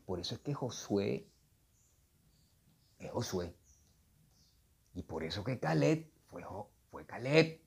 [0.05, 1.28] por eso es que Josué
[2.99, 3.55] es Josué.
[4.93, 6.43] Y por eso que Caleb fue,
[6.91, 7.61] fue Caleb.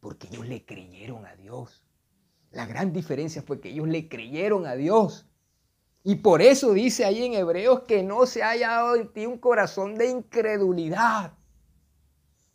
[0.00, 1.84] Porque ellos le creyeron a Dios.
[2.50, 5.26] La gran diferencia fue que ellos le creyeron a Dios.
[6.02, 9.38] Y por eso dice ahí en Hebreos que no se haya dado en ti un
[9.38, 11.34] corazón de incredulidad,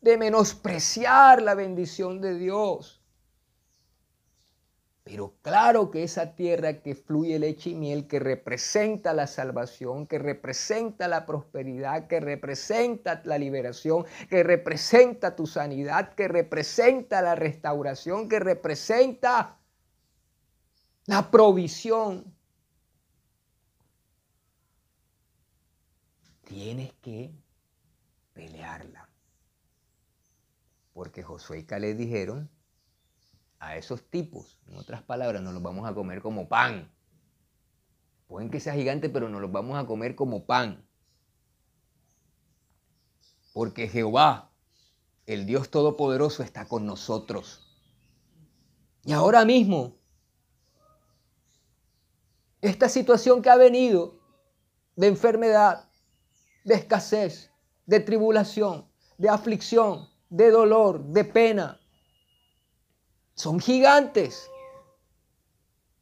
[0.01, 3.04] de menospreciar la bendición de Dios.
[5.05, 10.17] Pero claro que esa tierra que fluye leche y miel, que representa la salvación, que
[10.17, 18.27] representa la prosperidad, que representa la liberación, que representa tu sanidad, que representa la restauración,
[18.27, 19.59] que representa
[21.05, 22.33] la provisión.
[26.45, 27.31] Tienes que
[28.33, 29.07] pelearla.
[30.93, 32.49] Porque Josué y dijeron,
[33.65, 36.91] a esos tipos, en otras palabras, nos los vamos a comer como pan.
[38.27, 40.87] Pueden que sea gigante, pero nos los vamos a comer como pan.
[43.53, 44.51] Porque Jehová,
[45.25, 47.61] el Dios Todopoderoso, está con nosotros.
[49.03, 49.97] Y ahora mismo,
[52.61, 54.19] esta situación que ha venido
[54.95, 55.89] de enfermedad,
[56.63, 57.51] de escasez,
[57.85, 58.87] de tribulación,
[59.17, 61.79] de aflicción, de dolor, de pena,
[63.35, 64.49] son gigantes.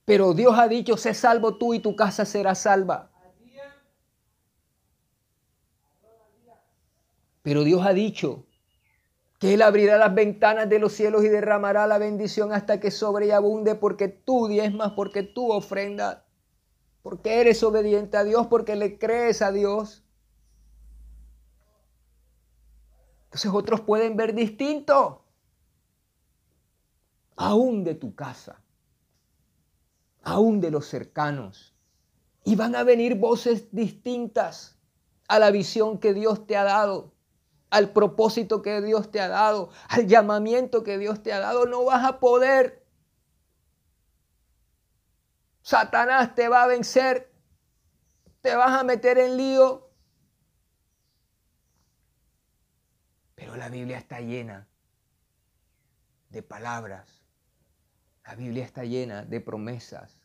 [0.05, 3.09] Pero Dios ha dicho, sé salvo tú y tu casa será salva.
[7.41, 8.45] Pero Dios ha dicho
[9.39, 13.27] que Él abrirá las ventanas de los cielos y derramará la bendición hasta que sobre
[13.27, 16.19] y abunde porque tú diezmas, porque tú ofrendas,
[17.01, 20.05] porque eres obediente a Dios, porque le crees a Dios.
[23.25, 25.22] Entonces otros pueden ver distinto
[27.35, 28.61] aún de tu casa,
[30.23, 31.75] aún de los cercanos.
[32.43, 34.77] Y van a venir voces distintas
[35.27, 37.13] a la visión que Dios te ha dado,
[37.69, 41.65] al propósito que Dios te ha dado, al llamamiento que Dios te ha dado.
[41.65, 42.85] No vas a poder.
[45.61, 47.33] Satanás te va a vencer,
[48.41, 49.89] te vas a meter en lío.
[53.35, 54.67] Pero la Biblia está llena
[56.29, 57.22] de palabras
[58.25, 60.17] la Biblia está llena de promesas,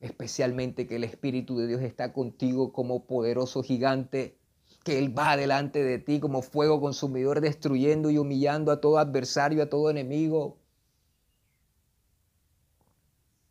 [0.00, 4.38] especialmente que el Espíritu de Dios está contigo como poderoso gigante,
[4.84, 9.62] que Él va delante de ti como fuego consumidor, destruyendo y humillando a todo adversario,
[9.62, 10.58] a todo enemigo.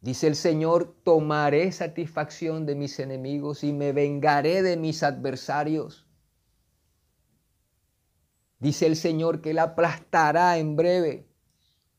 [0.02, 6.08] Dice el Señor, tomaré satisfacción de mis enemigos y me vengaré de mis adversarios.
[8.60, 11.31] Dice el Señor que Él aplastará en breve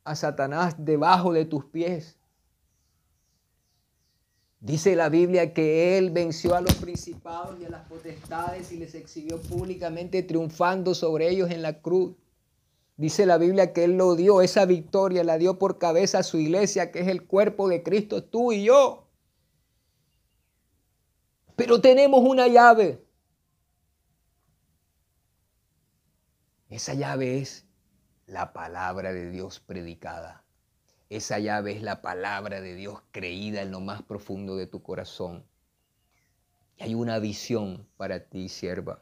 [0.05, 2.16] a Satanás debajo de tus pies.
[4.61, 8.94] Dice la Biblia que Él venció a los principados y a las potestades y les
[8.94, 12.14] exhibió públicamente triunfando sobre ellos en la cruz.
[12.96, 16.38] Dice la Biblia que Él lo dio, esa victoria la dio por cabeza a su
[16.38, 19.09] iglesia, que es el cuerpo de Cristo, tú y yo.
[21.57, 23.05] Pero tenemos una llave.
[26.68, 27.66] Esa llave es
[28.33, 30.43] la palabra de Dios predicada.
[31.11, 35.45] Esa llave es la palabra de Dios creída en lo más profundo de tu corazón.
[36.78, 39.01] Y hay una visión para ti, sierva.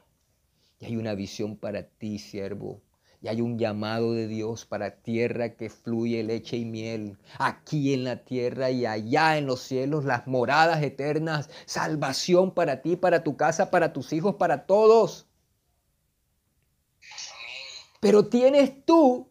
[0.79, 2.81] Y hay una visión para ti, siervo.
[3.21, 7.17] Y hay un llamado de Dios para tierra que fluye leche y miel.
[7.39, 11.49] Aquí en la tierra y allá en los cielos, las moradas eternas.
[11.65, 15.30] Salvación para ti, para tu casa, para tus hijos, para todos.
[18.01, 19.29] Pero tienes tú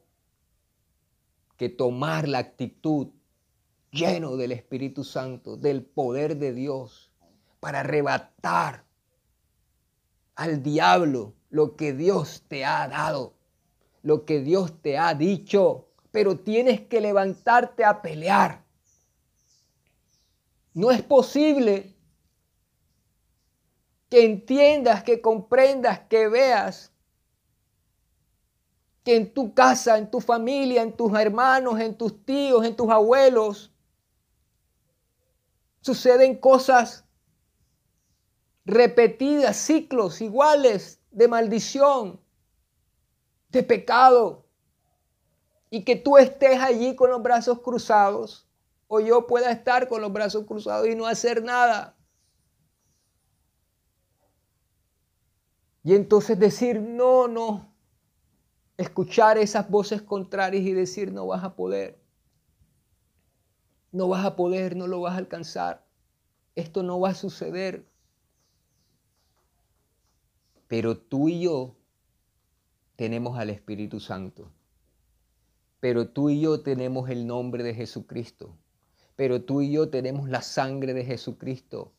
[1.56, 3.08] que tomar la actitud
[3.90, 7.10] lleno del Espíritu Santo, del poder de Dios,
[7.58, 8.84] para arrebatar
[10.36, 13.34] al diablo lo que Dios te ha dado,
[14.04, 18.64] lo que Dios te ha dicho, pero tienes que levantarte a pelear.
[20.74, 21.96] No es posible
[24.08, 26.89] que entiendas, que comprendas, que veas
[29.04, 32.90] que en tu casa, en tu familia, en tus hermanos, en tus tíos, en tus
[32.90, 33.72] abuelos,
[35.80, 37.04] suceden cosas
[38.64, 42.20] repetidas, ciclos iguales de maldición,
[43.48, 44.46] de pecado,
[45.70, 48.46] y que tú estés allí con los brazos cruzados,
[48.88, 51.96] o yo pueda estar con los brazos cruzados y no hacer nada.
[55.82, 57.69] Y entonces decir, no, no,
[58.80, 62.00] escuchar esas voces contrarias y decir no vas a poder,
[63.92, 65.84] no vas a poder, no lo vas a alcanzar,
[66.54, 67.86] esto no va a suceder.
[70.66, 71.76] Pero tú y yo
[72.96, 74.50] tenemos al Espíritu Santo.
[75.80, 78.56] Pero tú y yo tenemos el nombre de Jesucristo.
[79.14, 81.92] Pero tú y yo tenemos la sangre de Jesucristo.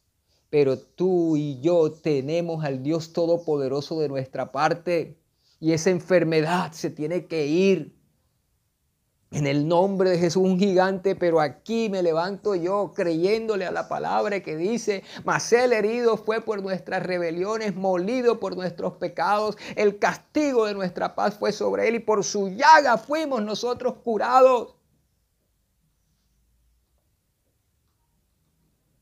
[0.49, 5.20] Pero tú y yo tenemos al Dios Todopoderoso de nuestra parte.
[5.61, 7.95] Y esa enfermedad se tiene que ir
[9.29, 13.87] en el nombre de Jesús, un gigante, pero aquí me levanto yo creyéndole a la
[13.87, 19.99] palabra que dice, mas el herido fue por nuestras rebeliones, molido por nuestros pecados, el
[19.99, 24.75] castigo de nuestra paz fue sobre él y por su llaga fuimos nosotros curados.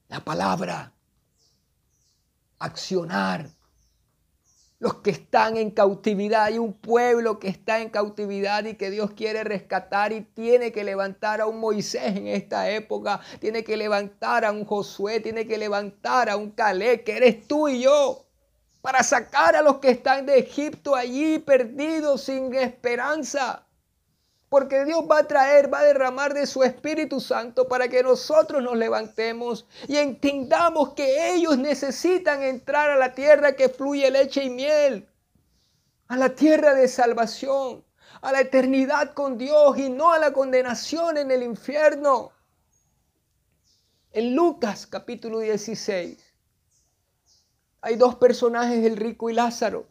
[0.10, 0.94] La palabra,
[2.60, 3.50] accionar,
[4.80, 6.46] los que están en cautividad.
[6.46, 10.84] Hay un pueblo que está en cautividad y que Dios quiere rescatar y tiene que
[10.84, 15.58] levantar a un Moisés en esta época, tiene que levantar a un Josué, tiene que
[15.58, 18.26] levantar a un Caleb, que eres tú y yo,
[18.82, 23.69] para sacar a los que están de Egipto allí perdidos sin esperanza.
[24.50, 28.64] Porque Dios va a traer, va a derramar de su Espíritu Santo para que nosotros
[28.64, 34.50] nos levantemos y entendamos que ellos necesitan entrar a la tierra que fluye leche y
[34.50, 35.08] miel,
[36.08, 37.86] a la tierra de salvación,
[38.22, 42.32] a la eternidad con Dios y no a la condenación en el infierno.
[44.12, 46.26] En Lucas capítulo 16
[47.82, 49.88] hay dos personajes, el rico y Lázaro.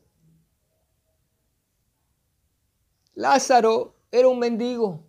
[3.14, 5.04] Lázaro era un mendigo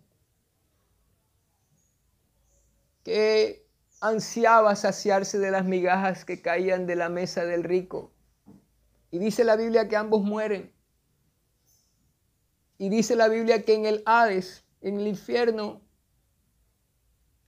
[3.02, 3.66] que
[4.00, 8.12] ansiaba saciarse de las migajas que caían de la mesa del rico.
[9.10, 10.72] Y dice la Biblia que ambos mueren.
[12.78, 15.82] Y dice la Biblia que en el Hades, en el infierno,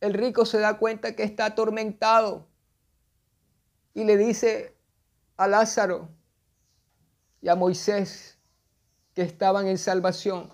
[0.01, 2.49] el rico se da cuenta que está atormentado.
[3.95, 4.77] Y le dice
[5.37, 6.09] a Lázaro
[7.41, 8.39] y a Moisés
[9.15, 10.53] que estaban en salvación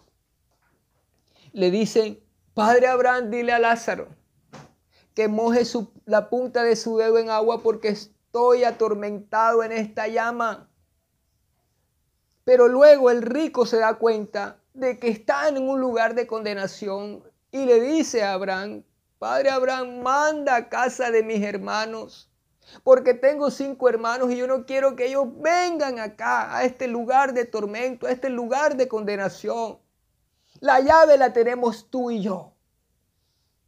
[1.59, 2.21] le dicen,
[2.55, 4.07] Padre Abraham, dile a Lázaro
[5.13, 5.65] que moje
[6.05, 10.71] la punta de su dedo en agua porque estoy atormentado en esta llama.
[12.45, 17.25] Pero luego el rico se da cuenta de que está en un lugar de condenación
[17.51, 18.85] y le dice a Abraham,
[19.19, 22.31] Padre Abraham, manda a casa de mis hermanos,
[22.85, 27.35] porque tengo cinco hermanos y yo no quiero que ellos vengan acá, a este lugar
[27.35, 29.81] de tormento, a este lugar de condenación.
[30.61, 32.53] La llave la tenemos tú y yo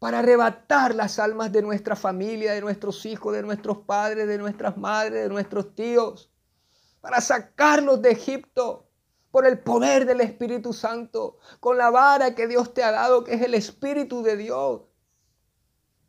[0.01, 4.77] para arrebatar las almas de nuestra familia, de nuestros hijos, de nuestros padres, de nuestras
[4.77, 6.31] madres, de nuestros tíos,
[7.01, 8.87] para sacarlos de Egipto
[9.31, 13.35] por el poder del Espíritu Santo, con la vara que Dios te ha dado, que
[13.35, 14.81] es el Espíritu de Dios.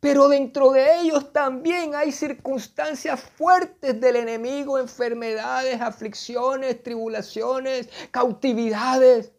[0.00, 9.32] Pero dentro de ellos también hay circunstancias fuertes del enemigo, enfermedades, aflicciones, tribulaciones, cautividades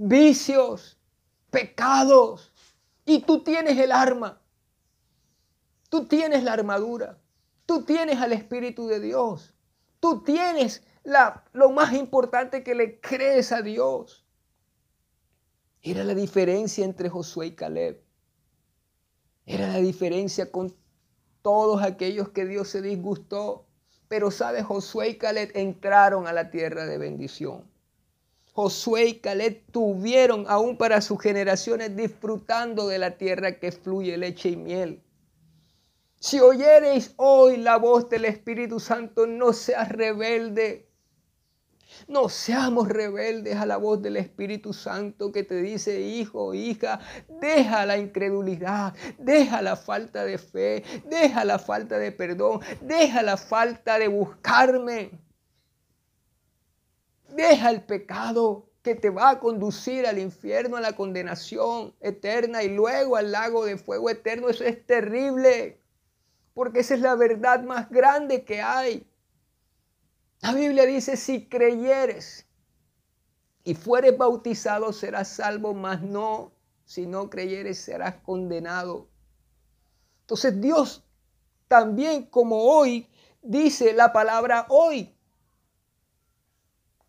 [0.00, 0.98] vicios,
[1.50, 2.52] pecados.
[3.04, 4.40] Y tú tienes el arma.
[5.88, 7.18] Tú tienes la armadura.
[7.66, 9.54] Tú tienes al Espíritu de Dios.
[10.00, 14.24] Tú tienes la, lo más importante que le crees a Dios.
[15.82, 18.02] Era la diferencia entre Josué y Caleb.
[19.44, 20.74] Era la diferencia con
[21.42, 23.66] todos aquellos que Dios se disgustó.
[24.08, 27.69] Pero sabe, Josué y Caleb entraron a la tierra de bendición.
[28.52, 34.50] Josué y Caleb tuvieron aún para sus generaciones disfrutando de la tierra que fluye leche
[34.50, 35.02] y miel.
[36.18, 40.90] Si oyereis hoy la voz del Espíritu Santo, no seas rebelde.
[42.08, 47.00] No seamos rebeldes a la voz del Espíritu Santo que te dice, hijo, hija,
[47.40, 53.36] deja la incredulidad, deja la falta de fe, deja la falta de perdón, deja la
[53.36, 55.10] falta de buscarme.
[57.34, 62.68] Deja el pecado que te va a conducir al infierno, a la condenación eterna y
[62.68, 64.48] luego al lago de fuego eterno.
[64.48, 65.80] Eso es terrible,
[66.54, 69.06] porque esa es la verdad más grande que hay.
[70.40, 72.46] La Biblia dice, si creyeres
[73.64, 76.52] y fueres bautizado, serás salvo, mas no,
[76.84, 79.08] si no creyeres, serás condenado.
[80.22, 81.04] Entonces Dios
[81.68, 83.08] también como hoy
[83.42, 85.14] dice la palabra hoy.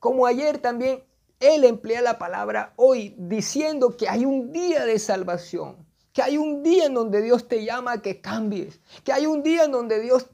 [0.02, 1.04] Como ayer también
[1.40, 6.64] él emplea la palabra hoy diciendo que hay un día de salvación, que hay un
[6.64, 10.02] día en donde Dios te llama a que cambies, que hay un día en donde
[10.02, 10.26] Dios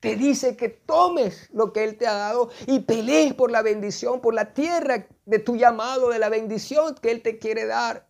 [0.00, 4.20] te dice que tomes lo que Él te ha dado y pelees por la bendición,
[4.20, 8.06] por la tierra de tu llamado, de la bendición que Él te quiere dar.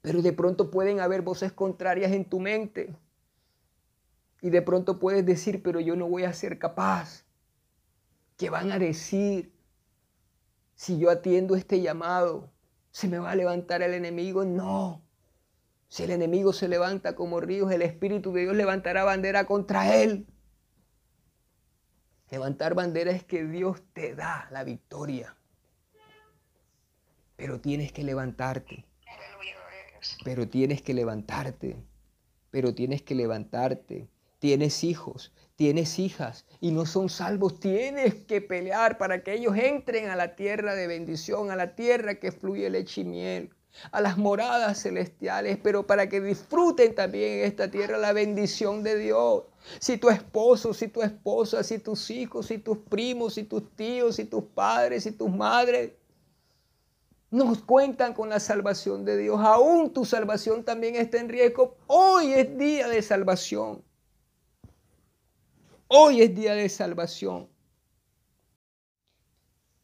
[0.00, 2.96] Pero de pronto pueden haber voces contrarias en tu mente.
[4.40, 7.26] Y de pronto puedes decir, pero yo no voy a ser capaz.
[8.40, 9.52] ¿Qué van a decir?
[10.74, 12.50] si yo atiendo este llamado,
[12.90, 14.46] ¿se me va a levantar el enemigo?
[14.46, 15.04] No.
[15.88, 20.26] Si el enemigo se levanta como ríos, el Espíritu de Dios levantará bandera contra él.
[22.30, 25.36] Levantar bandera es que Dios te da la victoria.
[27.36, 28.86] Pero tienes que levantarte.
[30.24, 31.76] Pero tienes que levantarte.
[32.50, 34.08] Pero tienes que levantarte.
[34.40, 37.60] Tienes hijos, tienes hijas y no son salvos.
[37.60, 42.16] Tienes que pelear para que ellos entren a la tierra de bendición, a la tierra
[42.16, 43.50] que fluye leche y miel
[43.92, 48.98] a las moradas celestiales, pero para que disfruten también en esta tierra la bendición de
[48.98, 49.44] Dios.
[49.78, 54.16] Si tu esposo, si tu esposa, si tus hijos, si tus primos, si tus tíos,
[54.16, 55.92] si tus padres, si tus madres
[57.30, 61.76] nos cuentan con la salvación de Dios, aún tu salvación también está en riesgo.
[61.86, 63.84] Hoy es día de salvación.
[65.92, 67.48] Hoy es día de salvación.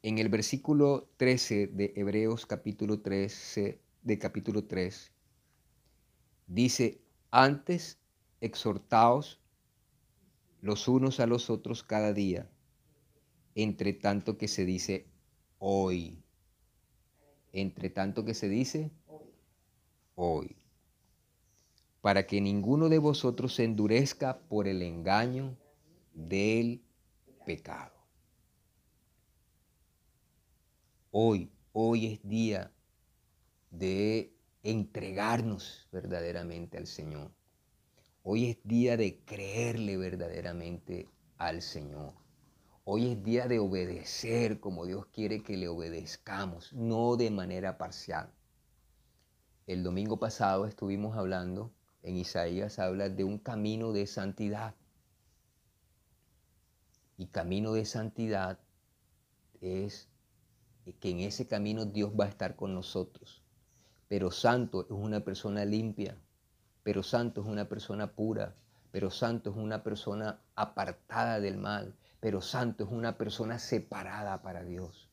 [0.03, 5.13] En el versículo 13 de Hebreos capítulo 13, de capítulo 3,
[6.47, 7.03] dice,
[7.33, 7.99] antes
[8.41, 9.41] exhortaos
[10.61, 12.49] los unos a los otros cada día,
[13.57, 15.09] entre tanto que se dice
[15.59, 16.23] hoy.
[17.51, 18.93] Entre tanto que se dice
[20.15, 20.55] hoy.
[22.01, 25.59] Para que ninguno de vosotros se endurezca por el engaño
[26.17, 26.83] del
[27.45, 27.93] pecado.
[31.11, 32.73] Hoy, hoy es día
[33.71, 37.31] de entregarnos verdaderamente al Señor.
[38.23, 42.15] Hoy es día de creerle verdaderamente al Señor.
[42.85, 48.33] Hoy es día de obedecer como Dios quiere que le obedezcamos, no de manera parcial.
[49.67, 54.75] El domingo pasado estuvimos hablando, en Isaías habla de un camino de santidad.
[57.19, 58.59] Y camino de santidad
[59.61, 60.09] es
[61.01, 63.43] que en ese camino Dios va a estar con nosotros.
[64.09, 66.17] Pero santo es una persona limpia,
[66.83, 68.55] pero santo es una persona pura,
[68.93, 74.63] pero santo es una persona apartada del mal, pero santo es una persona separada para
[74.63, 75.11] Dios.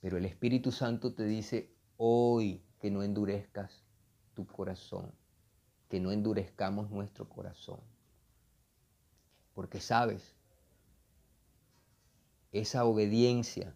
[0.00, 3.82] Pero el Espíritu Santo te dice hoy que no endurezcas
[4.34, 5.12] tu corazón,
[5.88, 7.80] que no endurezcamos nuestro corazón.
[9.56, 10.34] Porque sabes,
[12.52, 13.74] esa obediencia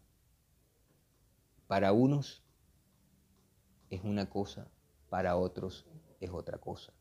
[1.69, 2.45] para unos
[3.89, 4.69] es una cosa,
[5.09, 5.87] para otros
[6.21, 6.93] es otra cosa.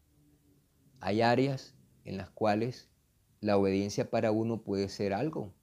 [1.02, 1.76] Hay áreas
[2.06, 2.88] en las cuales
[3.42, 5.54] la obediencia para uno puede ser algo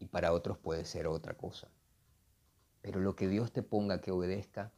[0.00, 1.68] y para otros puede ser otra cosa.
[2.80, 4.72] Pero lo que Dios te ponga que obedezca,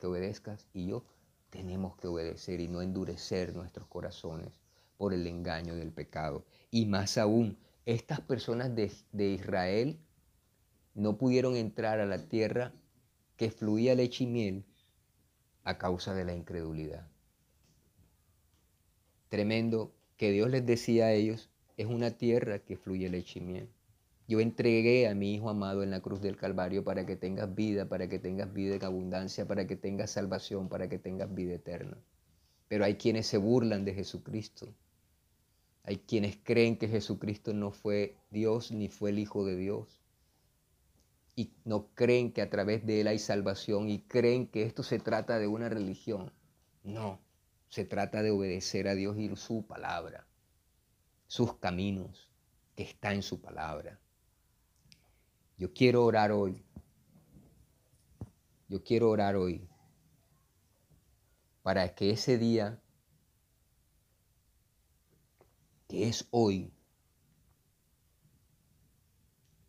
[0.00, 1.04] que obedezcas y yo
[1.50, 4.65] tenemos que obedecer y no endurecer nuestros corazones
[4.96, 6.44] por el engaño del pecado.
[6.70, 8.90] Y más aún, estas personas de,
[9.32, 10.00] Israel
[10.94, 12.72] no pudieron entrar a la tierra
[13.36, 14.64] que fluía leche y miel
[15.62, 17.08] a causa de la incredulidad.
[19.28, 23.68] Tremendo que Dios les decía a ellos, es una tierra que fluye leche y miel.
[24.28, 27.88] Yo entregué a mi Hijo amado en la cruz del Calvario para que tengas vida,
[27.88, 31.98] para que tengas vida en abundancia, para que tengas salvación, para que tengas vida eterna.
[32.66, 34.74] Pero hay quienes se burlan de Jesucristo
[35.86, 40.02] hay quienes creen que Jesucristo no fue Dios ni fue el Hijo de Dios.
[41.36, 44.98] Y no creen que a través de Él hay salvación y creen que esto se
[44.98, 46.32] trata de una religión.
[46.82, 47.20] No,
[47.68, 50.26] se trata de obedecer a Dios y su palabra,
[51.28, 52.30] sus caminos,
[52.74, 54.00] que está en su palabra.
[55.56, 56.64] Yo quiero orar hoy.
[58.68, 59.68] Yo quiero orar hoy
[61.62, 62.80] para que ese día
[65.88, 66.72] que es hoy,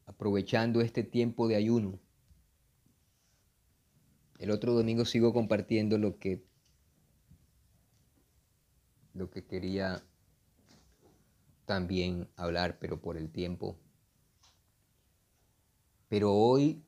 [0.05, 1.99] aprovechando este tiempo de ayuno.
[4.39, 6.45] El otro domingo sigo compartiendo lo que
[9.13, 10.03] lo que quería
[11.65, 13.79] también hablar, pero por el tiempo.
[16.07, 16.83] Pero hoy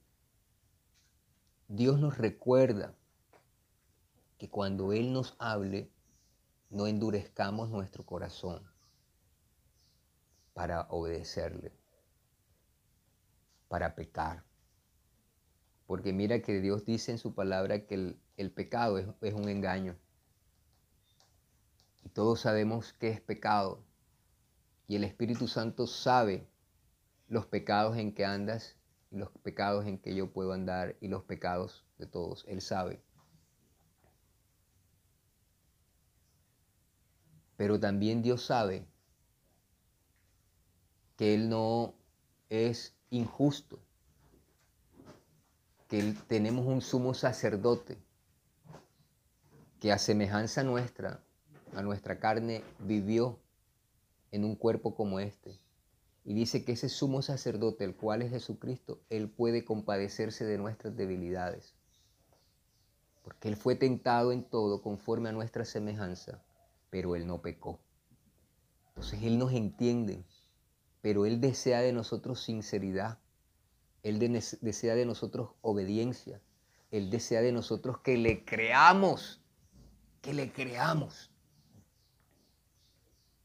[1.67, 2.95] Dios nos recuerda
[4.38, 5.91] que cuando Él nos hable,
[6.69, 8.78] no endurezcamos nuestro corazón
[10.54, 11.72] para obedecerle,
[13.68, 14.43] para pecar.
[15.88, 19.97] Porque mira que Dios dice en su palabra que el, pecado es, un engaño.
[22.04, 23.84] Y todos sabemos que es pecado.
[24.88, 26.47] Y el Espíritu Santo sabe
[27.28, 28.76] los pecados en que andas
[29.12, 32.45] y los pecados en que yo puedo andar y los pecados de todos.
[32.47, 33.02] Él sabe.
[37.58, 38.88] Pero también Dios sabe
[41.20, 41.95] que Él no
[42.47, 43.78] es injusto,
[45.89, 47.97] que tenemos un sumo sacerdote
[49.82, 51.22] que a semejanza nuestra,
[51.74, 53.38] a nuestra carne, vivió
[54.32, 55.59] en un cuerpo como este.
[56.24, 60.95] Y dice que ese sumo sacerdote, el cual es Jesucristo, Él puede compadecerse de nuestras
[60.95, 61.76] debilidades.
[63.24, 66.41] Porque Él fue tentado en todo conforme a nuestra semejanza,
[66.89, 67.82] pero Él no pecó.
[68.95, 70.24] Entonces Él nos entiende,
[71.02, 73.20] pero Él desea de nosotros sinceridad.
[74.04, 74.20] Él
[74.62, 76.41] desea de nosotros obediencia.
[76.91, 79.41] Él desea de nosotros que le creamos,
[80.22, 81.32] que le creamos.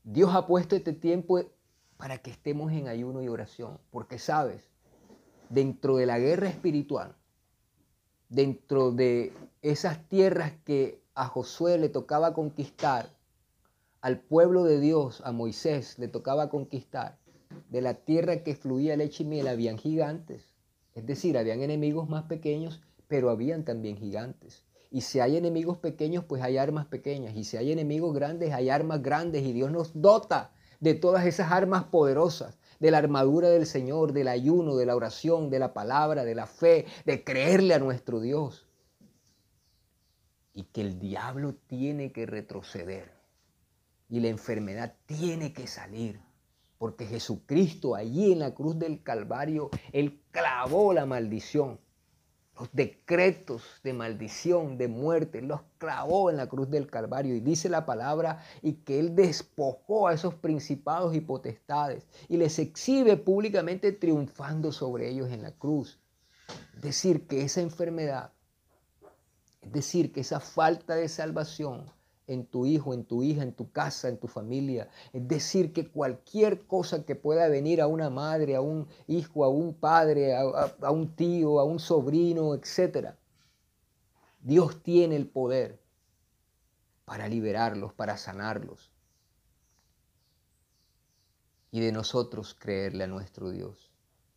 [0.02, 1.42] Dios ha puesto este tiempo
[1.96, 4.70] para que estemos en ayuno y oración, porque sabes,
[5.48, 7.16] dentro de la guerra espiritual,
[8.28, 9.32] dentro de
[9.62, 13.08] esas tierras que a Josué le tocaba conquistar,
[14.00, 17.18] al pueblo de Dios, a Moisés, le tocaba conquistar,
[17.70, 20.50] de la tierra que fluía leche y miel, habían gigantes.
[20.94, 24.64] Es decir, habían enemigos más pequeños, pero habían también gigantes.
[24.90, 27.34] Y si hay enemigos pequeños, pues hay armas pequeñas.
[27.34, 29.42] Y si hay enemigos grandes, hay armas grandes.
[29.42, 34.28] Y Dios nos dota de todas esas armas poderosas, de la armadura del Señor, del
[34.28, 38.68] ayuno, de la oración, de la palabra, de la fe, de creerle a nuestro Dios.
[40.52, 43.14] Y que el diablo tiene que retroceder
[44.08, 46.20] y la enfermedad tiene que salir.
[46.84, 51.80] Porque Jesucristo allí en la cruz del Calvario, Él clavó la maldición.
[52.60, 57.34] Los decretos de maldición, de muerte, los clavó en la cruz del Calvario.
[57.34, 62.58] Y dice la palabra y que Él despojó a esos principados y potestades y les
[62.58, 65.98] exhibe públicamente triunfando sobre ellos en la cruz.
[66.74, 68.30] Es decir, que esa enfermedad,
[69.62, 71.90] es decir, que esa falta de salvación,
[72.26, 74.88] en tu hijo, en tu hija, en tu casa, en tu familia.
[75.12, 79.48] Es decir, que cualquier cosa que pueda venir a una madre, a un hijo, a
[79.48, 83.14] un padre, a, un tío, a un sobrino, etc.
[84.40, 85.80] Dios tiene el poder
[87.04, 88.90] para liberarlos, para sanarlos.
[91.70, 93.90] Y de nosotros creerle a nuestro Dios,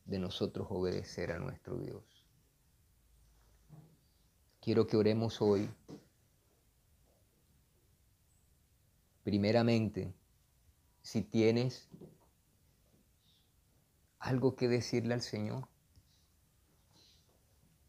[0.06, 2.04] de nosotros obedecer a nuestro Dios.
[4.60, 5.70] Quiero que oremos hoy
[9.28, 10.14] Primeramente,
[11.02, 11.90] si tienes
[14.20, 15.68] algo que decirle al Señor,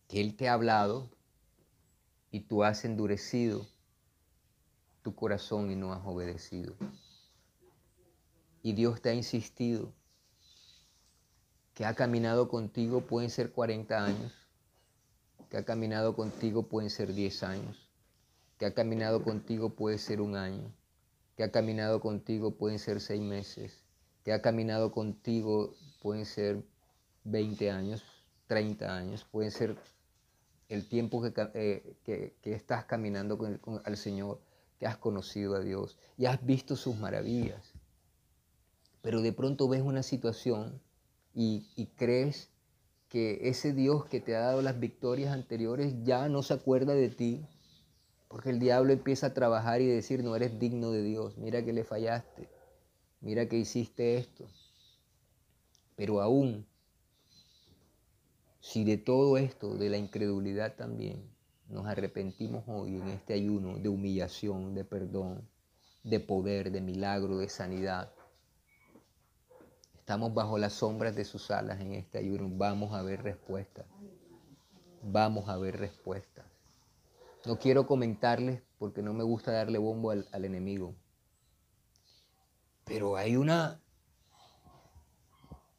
[0.08, 1.08] que Él te ha hablado
[2.32, 3.68] y tú has endurecido
[5.02, 6.74] tu corazón y no has obedecido.
[8.64, 9.94] Y Dios te ha insistido
[11.72, 14.32] que ha caminado contigo, pueden ser 40 años,
[15.48, 17.88] que ha caminado contigo pueden ser 10 años,
[18.58, 20.74] que ha caminado contigo puede ser un año,
[21.38, 23.84] que ha caminado contigo pueden ser seis meses,
[24.24, 25.72] que ha caminado contigo
[26.02, 26.64] pueden ser
[27.22, 28.02] 20 años,
[28.48, 29.76] 30 años, pueden ser
[30.68, 34.40] el tiempo que, eh, estás caminando con, con, al Señor,
[34.80, 37.72] que has conocido a Dios y has visto sus maravillas.
[39.00, 40.82] Pero de pronto ves una situación
[41.34, 42.50] y crees
[43.08, 47.10] que ese Dios que te ha dado las victorias anteriores ya no se acuerda de
[47.10, 47.46] ti,
[48.28, 51.72] porque el diablo empieza a trabajar y decir, no eres digno de Dios, mira que
[51.72, 52.48] le fallaste,
[53.20, 54.46] mira que hiciste esto.
[55.96, 56.66] Pero aún,
[58.60, 61.22] si de todo esto, de la incredulidad también,
[61.68, 65.48] nos arrepentimos hoy en este ayuno de humillación, de perdón,
[66.04, 68.12] de poder, de milagro, de sanidad,
[69.98, 73.86] estamos bajo las sombras de sus alas en este ayuno, vamos a ver respuestas,
[75.02, 76.47] vamos a ver respuestas.
[77.46, 80.96] No quiero comentarles porque no me gusta darle bombo al, enemigo.
[82.84, 83.80] Pero hay una,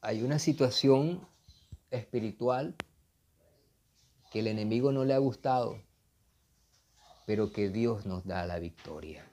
[0.02, 1.28] hay una situación
[1.92, 2.76] espiritual
[4.32, 5.82] que el enemigo no le ha gustado,
[7.26, 9.30] pero que Dios nos da la victoria.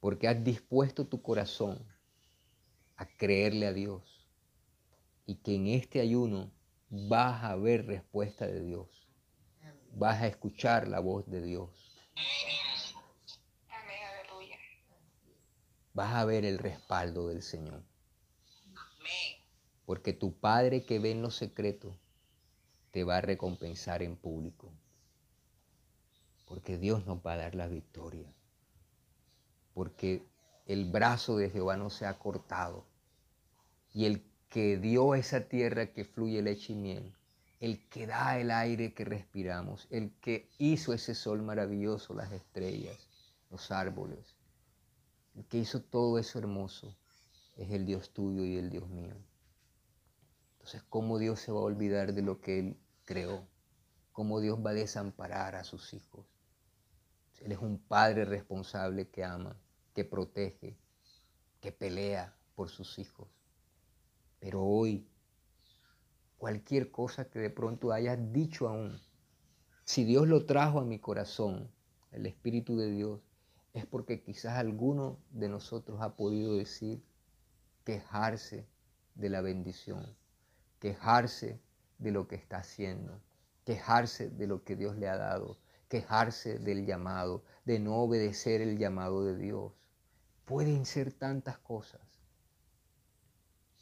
[0.00, 1.84] Porque has dispuesto tu corazón
[2.96, 4.28] a creerle a Dios
[5.26, 6.52] y que en este ayuno
[6.88, 9.05] vas a ver respuesta de Dios
[9.96, 11.70] vas a escuchar la voz de Dios.
[15.94, 17.82] Vas a ver el respaldo del Señor.
[19.86, 21.96] Porque tu Padre que ve en los secretos
[22.90, 24.70] te va a recompensar en público.
[26.44, 28.30] Porque Dios nos va a dar la victoria.
[29.72, 30.26] Porque
[30.66, 32.84] el brazo de Jehová no se ha cortado.
[33.94, 37.15] Y el que dio esa tierra que fluye leche y miel
[37.60, 43.08] el que da el aire que respiramos, el que hizo ese sol maravilloso, las estrellas,
[43.50, 44.36] los árboles,
[45.34, 46.96] el que hizo todo eso hermoso,
[47.56, 49.16] es el Dios tuyo y el Dios mío.
[50.52, 53.46] Entonces, ¿cómo Dios se va a olvidar de lo que Él creó?
[54.12, 56.26] ¿Cómo Dios va a desamparar a sus hijos?
[57.40, 59.56] Él es un padre responsable que ama,
[59.94, 60.76] que protege,
[61.60, 63.28] que pelea por sus hijos.
[64.40, 65.08] Pero hoy,
[66.38, 69.00] cualquier cosa que de pronto hayas dicho aún,
[69.84, 71.70] si Dios lo trajo a mi corazón,
[72.12, 73.20] el Espíritu de Dios,
[73.72, 77.02] es porque quizás alguno de nosotros ha podido decir,
[77.84, 78.66] quejarse
[79.14, 80.16] de la bendición,
[80.80, 81.60] quejarse
[81.98, 83.20] de lo que está haciendo,
[83.64, 85.58] quejarse de lo que Dios le ha dado,
[85.88, 89.72] quejarse del llamado, de no obedecer el llamado de Dios.
[90.44, 92.00] Pueden ser tantas cosas.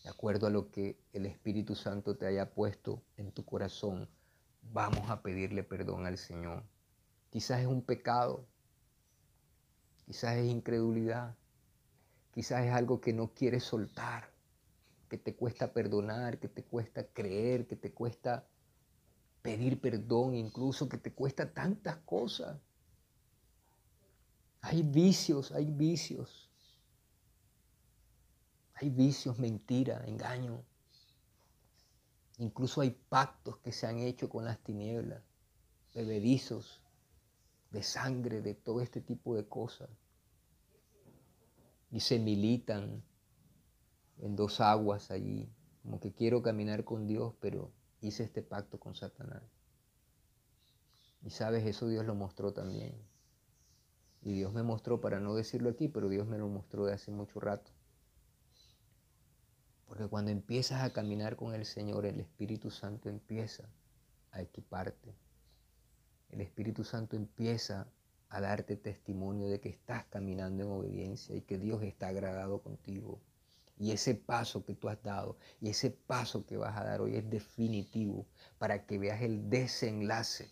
[0.05, 4.09] De acuerdo a lo que el Espíritu Santo te haya puesto en tu corazón,
[4.63, 6.63] vamos a pedirle perdón al Señor.
[7.31, 8.47] Quizás es un pecado,
[10.07, 11.35] quizás es incredulidad,
[12.33, 14.35] quizás es algo que no quieres soltar
[15.09, 18.49] que te cuesta perdonar, que te cuesta creer, que te cuesta
[19.43, 22.59] pedir perdón, incluso que te cuesta tantas cosas.
[24.61, 26.44] Hay vicios, hay vicios.
[28.85, 30.63] Hay vicios, mentira, engaño.
[32.37, 35.23] Incluso hay pactos que se han hecho con las tinieblas,
[35.95, 36.83] bebedizos,
[37.71, 39.89] de sangre, de todo este tipo de cosas.
[41.91, 43.03] Y se militan
[44.19, 45.49] en dos aguas allí,
[45.83, 47.73] como que quiero caminar con Dios, pero
[48.03, 49.43] hice este pacto con Satanás.
[51.23, 52.95] Y sabes, eso Dios lo mostró también.
[54.21, 57.11] Y Dios me mostró, para no decirlo aquí, pero Dios me lo mostró de hace
[57.11, 57.74] mucho rato.
[59.95, 63.63] Porque cuando empiezas a caminar con el Señor, el Espíritu Santo empieza
[64.33, 65.15] a equiparte.
[66.31, 67.87] El Espíritu Santo empieza
[68.29, 73.21] a darte testimonio de que estás caminando en obediencia y que Dios está agradado contigo.
[73.79, 77.15] Y ese paso que tú has dado y ese paso que vas a dar hoy
[77.15, 78.27] es definitivo
[78.59, 80.51] para que veas el desenlace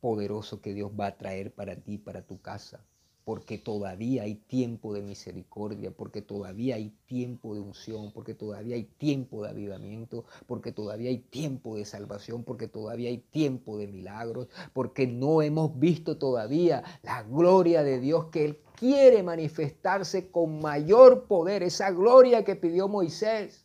[0.00, 2.84] poderoso que Dios va a traer para ti, para tu casa.
[3.30, 8.82] Porque todavía hay tiempo de misericordia, porque todavía hay tiempo de unción, porque todavía hay
[8.98, 14.48] tiempo de avivamiento, porque todavía hay tiempo de salvación, porque todavía hay tiempo de milagros,
[14.72, 21.28] porque no hemos visto todavía la gloria de Dios que Él quiere manifestarse con mayor
[21.28, 23.64] poder, esa gloria que pidió Moisés,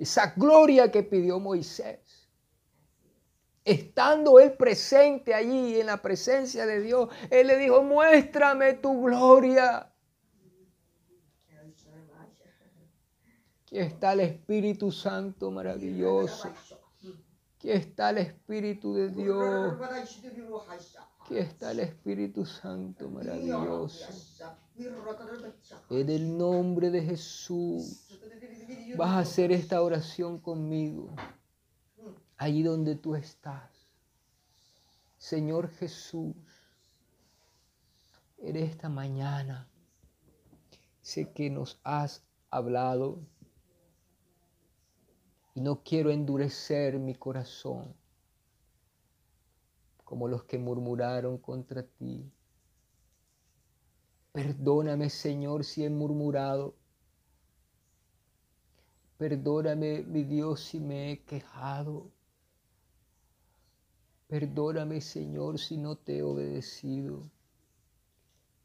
[0.00, 2.09] esa gloria que pidió Moisés.
[3.70, 9.92] Estando él presente allí en la presencia de Dios, él le dijo, muéstrame tu gloria.
[13.62, 16.48] Aquí está el Espíritu Santo maravilloso.
[17.54, 19.76] Aquí está el Espíritu de Dios.
[21.20, 24.04] Aquí está el Espíritu Santo maravilloso.
[25.90, 28.18] En el nombre de Jesús
[28.96, 31.14] vas a hacer esta oración conmigo.
[32.40, 33.70] Allí donde tú estás.
[35.18, 36.34] Señor Jesús,
[38.38, 39.68] en esta mañana
[41.02, 43.20] sé que nos has hablado
[45.54, 47.94] y no quiero endurecer mi corazón
[50.02, 52.32] como los que murmuraron contra ti.
[54.32, 56.74] Perdóname, Señor, si he murmurado.
[59.18, 62.10] Perdóname, mi Dios, si me he quejado.
[64.30, 67.28] Perdóname, Señor, si no te he obedecido.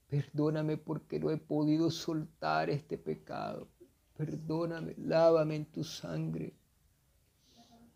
[0.07, 3.67] Perdóname porque no he podido soltar este pecado.
[4.15, 6.53] Perdóname, lávame en tu sangre.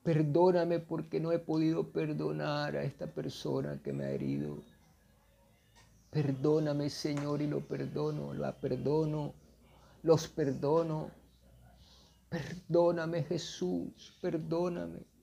[0.02, 4.64] Perdóname porque no he podido perdonar a esta persona que me ha herido.
[6.10, 9.36] Perdóname, Señor, y lo perdono, lo perdono,
[10.02, 11.12] los perdono.
[12.30, 15.19] Perdóname, Jesús, perdóname.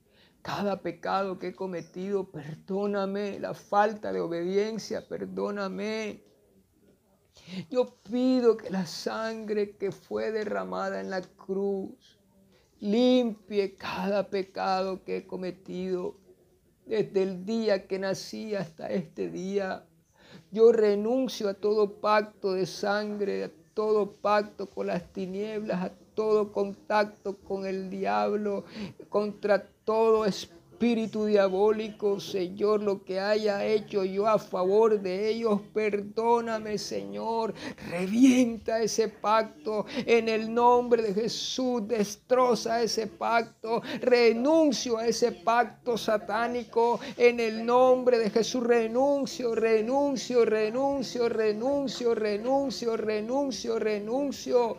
[0.46, 3.40] Cada pecado que he cometido, perdóname.
[3.40, 6.22] La falta de obediencia, perdóname.
[7.68, 12.20] Yo pido que la sangre que fue derramada en la cruz
[12.78, 16.14] limpie cada pecado que he cometido
[16.86, 19.84] desde el día que nací hasta este día.
[20.52, 26.52] Yo renuncio a todo pacto de sangre, a todo pacto con las tinieblas, a todo
[26.52, 28.64] contacto con el diablo,
[29.08, 36.76] contra todo espíritu diabólico, Señor, lo que haya hecho yo a favor de ellos, perdóname,
[36.76, 37.54] Señor.
[37.88, 45.96] Revienta ese pacto en el nombre de Jesús, destroza ese pacto, renuncio a ese pacto
[45.96, 48.64] satánico en el nombre de Jesús.
[48.64, 54.78] Renuncio, renuncio, renuncio, renuncio, renuncio, renuncio, renuncio.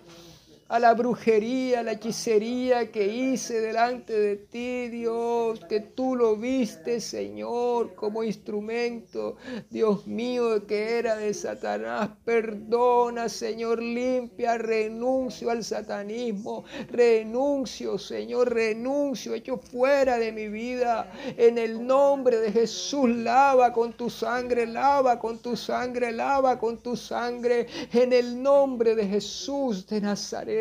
[0.69, 6.35] A la brujería, a la hechicería que hice delante de ti, Dios, que tú lo
[6.35, 9.37] viste, Señor, como instrumento,
[9.69, 12.09] Dios mío, que era de Satanás.
[12.25, 21.09] Perdona, Señor, limpia, renuncio al satanismo, renuncio, Señor, renuncio, hecho fuera de mi vida.
[21.37, 26.77] En el nombre de Jesús, lava con tu sangre, lava con tu sangre, lava con
[26.79, 27.67] tu sangre.
[27.93, 30.56] En el nombre de Jesús de Nazaret.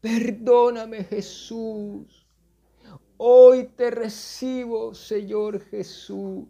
[0.00, 2.26] Perdóname Jesús.
[3.16, 6.46] Hoy te recibo, Señor Jesús,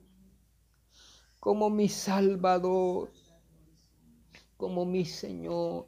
[1.39, 3.13] como mi Salvador,
[4.57, 5.87] como mi Señor.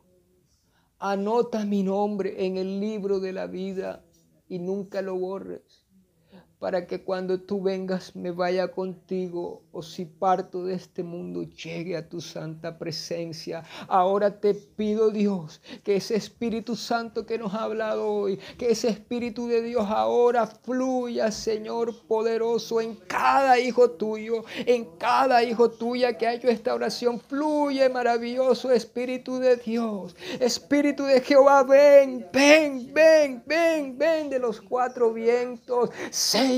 [0.98, 4.04] Anota mi nombre en el libro de la vida
[4.48, 5.86] y nunca lo borres
[6.59, 11.96] para que cuando tú vengas me vaya contigo o si parto de este mundo llegue
[11.96, 13.62] a tu santa presencia.
[13.88, 18.88] Ahora te pido Dios que ese Espíritu Santo que nos ha hablado hoy, que ese
[18.88, 26.16] Espíritu de Dios ahora fluya, Señor poderoso, en cada hijo tuyo, en cada hijo tuya
[26.16, 27.20] que ha hecho esta oración.
[27.20, 34.61] Fluye maravilloso Espíritu de Dios, Espíritu de Jehová, ven, ven, ven, ven, ven de los
[34.61, 35.90] cuatro vientos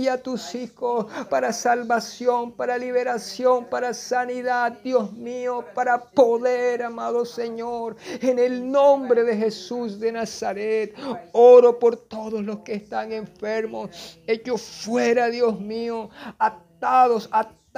[0.07, 7.96] a tus hijos para salvación, para liberación, para sanidad, Dios mío, para poder, amado Señor,
[8.20, 10.94] en el nombre de Jesús de Nazaret.
[11.32, 17.28] Oro por todos los que están enfermos, hechos fuera, Dios mío, atados,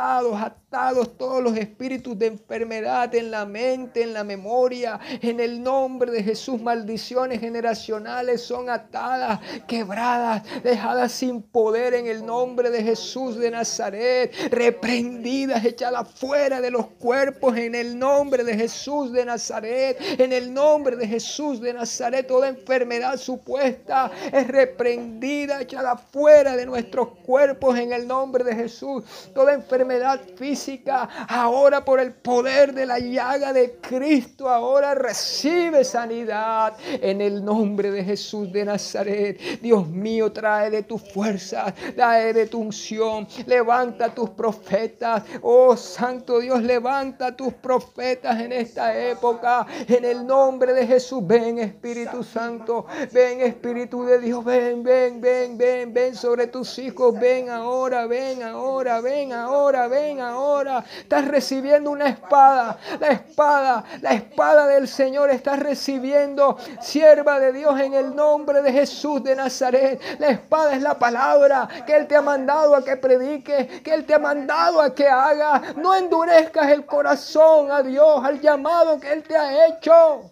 [0.00, 4.98] atados, todos los espíritus de enfermedad en la mente, en la memoria.
[5.20, 12.24] En el nombre de Jesús, maldiciones generacionales son atadas, quebradas, dejadas sin poder en el
[12.24, 18.56] nombre de Jesús de Nazaret, reprendidas, echadas fuera de los cuerpos en el nombre de
[18.56, 19.98] Jesús de Nazaret.
[20.18, 26.64] En el nombre de Jesús de Nazaret, toda enfermedad supuesta es reprendida, echada fuera de
[26.64, 29.04] nuestros cuerpos en el nombre de Jesús.
[29.34, 29.89] Toda enfermedad
[30.36, 37.44] física ahora por el poder de la llaga de Cristo, ahora recibe sanidad en el
[37.44, 39.60] nombre de Jesús de Nazaret.
[39.60, 45.22] Dios mío, trae de tu fuerza, trae de tu unción, levanta tus profetas.
[45.42, 51.26] Oh Santo Dios, levanta tus profetas en esta época, en el nombre de Jesús.
[51.26, 57.18] Ven Espíritu Santo, ven Espíritu de Dios, ven, ven, ven, ven, ven sobre tus hijos,
[57.18, 64.12] ven ahora, ven ahora, ven ahora, ven ahora estás recibiendo una espada, la espada, la
[64.12, 70.00] espada del Señor estás recibiendo, sierva de Dios en el nombre de Jesús de Nazaret.
[70.18, 74.04] La espada es la palabra que Él te ha mandado a que predique, que Él
[74.04, 75.62] te ha mandado a que haga.
[75.76, 80.29] No endurezcas el corazón a Dios, al llamado que Él te ha hecho.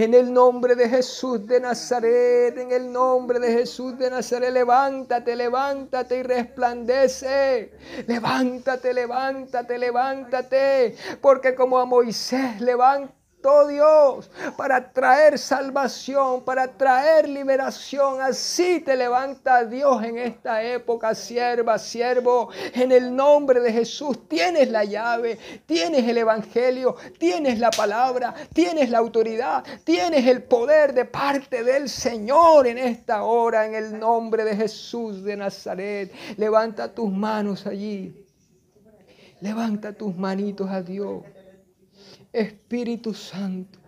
[0.00, 5.34] En el nombre de Jesús de Nazaret, en el nombre de Jesús de Nazaret, levántate,
[5.34, 7.72] levántate y resplandece.
[8.06, 10.96] Levántate, levántate, levántate.
[11.20, 13.17] Porque como a Moisés levanta
[13.68, 18.20] Dios, para traer salvación, para traer liberación.
[18.20, 22.50] Así te levanta Dios en esta época, sierva, siervo.
[22.74, 28.90] En el nombre de Jesús tienes la llave, tienes el Evangelio, tienes la palabra, tienes
[28.90, 34.44] la autoridad, tienes el poder de parte del Señor en esta hora, en el nombre
[34.44, 36.12] de Jesús de Nazaret.
[36.36, 38.24] Levanta tus manos allí.
[39.40, 41.22] Levanta tus manitos a Dios.
[42.32, 43.78] Espíritu Santo,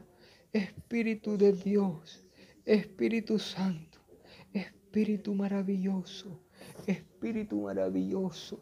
[0.53, 2.25] Espíritu de Dios,
[2.65, 3.99] Espíritu Santo,
[4.53, 6.41] Espíritu maravilloso,
[6.87, 8.59] Espíritu maravilloso,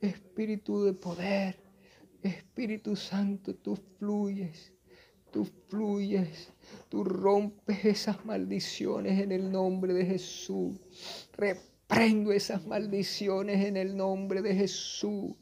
[0.00, 1.60] Espíritu de poder,
[2.22, 4.72] Espíritu Santo, tú fluyes,
[5.30, 6.52] tú fluyes,
[6.88, 10.80] tú rompes esas maldiciones en el nombre de Jesús.
[11.86, 15.34] Prendo esas maldiciones en el nombre de Jesús.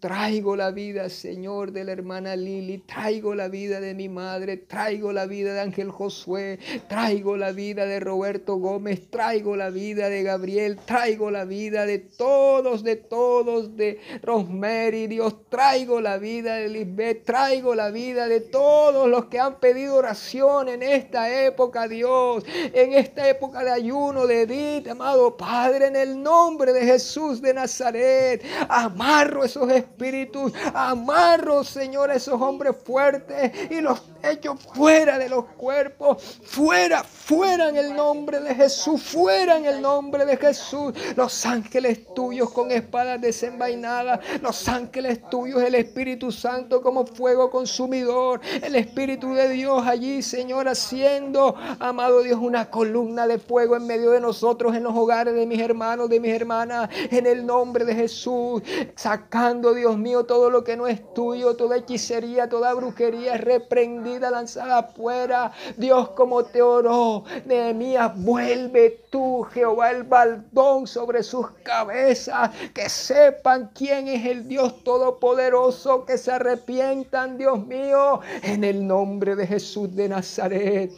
[0.00, 2.78] Traigo la vida, Señor, de la hermana Lili.
[2.78, 4.56] Traigo la vida de mi madre.
[4.56, 6.58] Traigo la vida de Ángel Josué.
[6.88, 9.10] Traigo la vida de Roberto Gómez.
[9.10, 10.78] Traigo la vida de Gabriel.
[10.84, 15.06] Traigo la vida de todos, de todos, de Rosemary.
[15.06, 17.24] Dios, traigo la vida de Lisbeth.
[17.24, 22.44] Traigo la vida de todos los que han pedido oración en esta época, Dios.
[22.72, 27.54] En esta época de ayuno, de Edith, amado Padre en el nombre de Jesús de
[27.54, 28.44] Nazaret.
[28.68, 34.00] Amarro esos espíritus, amarro, Señor, esos hombres fuertes y los
[34.30, 39.80] echo fuera de los cuerpos, fuera, fuera en el nombre de Jesús, fuera en el
[39.80, 40.92] nombre de Jesús.
[41.16, 48.40] Los ángeles tuyos con espadas desenvainadas, los ángeles tuyos, el Espíritu Santo como fuego consumidor,
[48.62, 54.10] el Espíritu de Dios allí, Señor, haciendo, amado Dios, una columna de fuego en medio
[54.10, 57.94] de nosotros, en los hogares de mis hermanos, de mis hermanas, en el nombre de
[57.94, 58.62] Jesús,
[58.94, 63.36] sacando, Dios mío, todo lo que no es tuyo, toda hechicería, toda brujería,
[64.18, 65.52] lanzada afuera.
[65.76, 73.70] Dios, como te oró, Nehemías, vuelve tú, Jehová, el baldón sobre sus cabezas, que sepan
[73.74, 79.94] quién es el Dios Todopoderoso, que se arrepientan, Dios mío, en el nombre de Jesús
[79.94, 80.92] de Nazaret.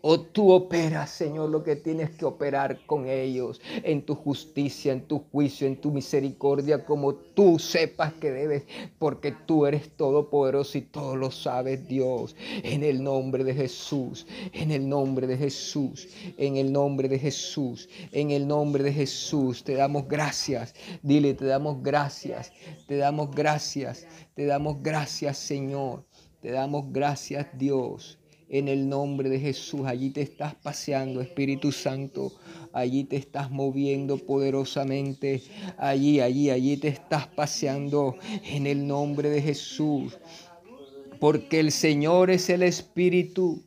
[0.00, 5.02] O tú operas, Señor, lo que tienes que operar con ellos, en tu justicia, en
[5.02, 8.62] tu juicio, en tu misericordia, como tú sepas que debes,
[9.00, 12.36] porque tú eres todopoderoso y todo lo sabes, Dios.
[12.62, 17.88] En el nombre de Jesús, en el nombre de Jesús, en el nombre de Jesús,
[18.12, 20.74] en el nombre de Jesús, te damos gracias.
[21.02, 22.52] Dile, te damos gracias,
[22.86, 26.04] te damos gracias, te damos gracias, Señor.
[26.40, 28.16] Te damos gracias, Dios
[28.48, 29.82] en el nombre de Jesús.
[29.84, 32.32] Allí te estás paseando, Espíritu Santo.
[32.72, 35.42] Allí te estás moviendo poderosamente.
[35.76, 40.18] Allí, allí, allí te estás paseando en el nombre de Jesús.
[41.20, 43.62] Porque el Señor es el Espíritu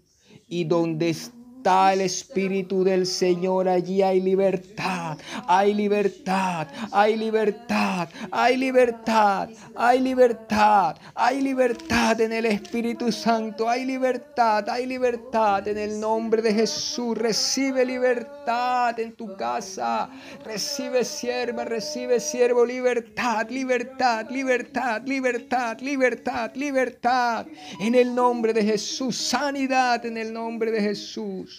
[0.47, 8.09] y donde está está el Espíritu del Señor, allí hay libertad, hay libertad, hay libertad,
[8.31, 15.77] hay libertad, hay libertad, hay libertad en el Espíritu Santo, hay libertad, hay libertad en
[15.77, 17.15] el nombre de Jesús.
[17.15, 20.09] Recibe libertad en tu casa,
[20.43, 27.45] recibe sierva, recibe siervo, libertad, libertad, libertad, libertad, libertad, libertad.
[27.79, 31.50] En el nombre de Jesús, sanidad en el nombre de Jesús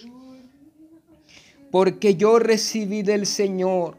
[1.72, 3.96] porque yo recibí del Señor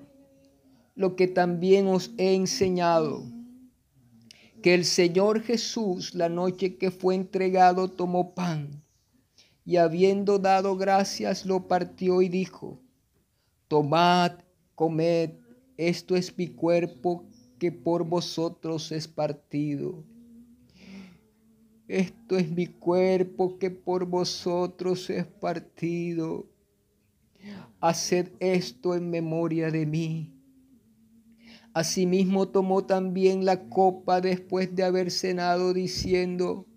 [0.93, 3.23] lo que también os he enseñado,
[4.61, 8.83] que el Señor Jesús la noche que fue entregado tomó pan
[9.65, 12.79] y habiendo dado gracias lo partió y dijo,
[13.67, 14.33] tomad,
[14.75, 15.31] comed,
[15.75, 17.25] esto es mi cuerpo
[17.57, 20.03] que por vosotros es partido.
[21.87, 26.52] Esto es mi cuerpo que por vosotros es partido.
[27.79, 30.33] Haced esto en memoria de mí.
[31.73, 36.67] Asimismo tomó también la copa después de haber cenado, diciendo,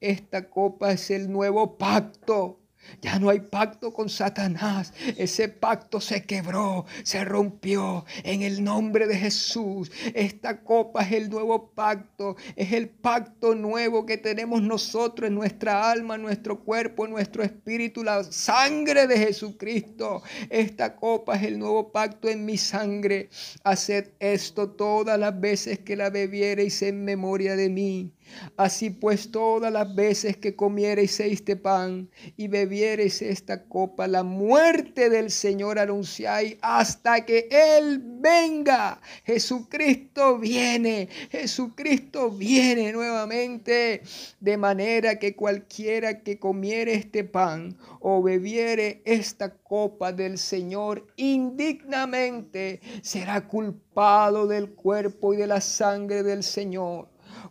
[0.00, 2.59] esta copa es el nuevo pacto
[3.00, 4.92] ya no hay pacto con Satanás.
[5.16, 9.90] Ese pacto se quebró, se rompió en el nombre de Jesús.
[10.14, 15.90] Esta copa es el nuevo pacto, es el pacto nuevo que tenemos nosotros en nuestra
[15.90, 20.22] alma, en nuestro cuerpo, en nuestro espíritu, la sangre de Jesucristo.
[20.48, 23.30] Esta copa es el nuevo pacto en mi sangre.
[23.64, 28.14] Haced esto todas las veces que la bebiereis en memoria de mí.
[28.56, 35.10] Así pues, todas las veces que comiereis este pan y bebiereis esta copa, la muerte
[35.10, 39.00] del Señor anunciáis hasta que Él venga.
[39.24, 44.02] Jesucristo viene, Jesucristo viene nuevamente,
[44.40, 52.80] de manera que cualquiera que comiere este pan o bebiere esta copa del Señor indignamente
[53.02, 57.08] será culpado del cuerpo y de la sangre del Señor.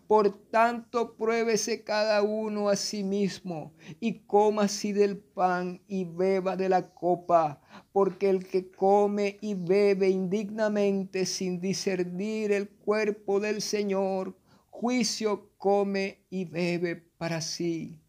[0.09, 6.57] Por tanto, pruébese cada uno a sí mismo y coma así del pan y beba
[6.57, 13.61] de la copa, porque el que come y bebe indignamente sin discernir el cuerpo del
[13.61, 14.35] Señor,
[14.71, 18.01] juicio come y bebe para sí.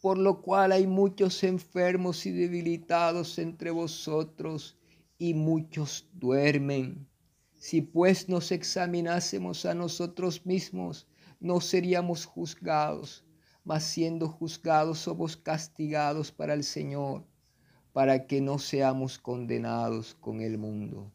[0.00, 4.78] Por lo cual hay muchos enfermos y debilitados entre vosotros
[5.18, 7.06] y muchos duermen.
[7.66, 11.08] Si pues nos examinásemos a nosotros mismos,
[11.40, 13.24] no seríamos juzgados,
[13.64, 17.24] mas siendo juzgados somos castigados para el Señor,
[17.92, 21.10] para que no seamos condenados con el mundo.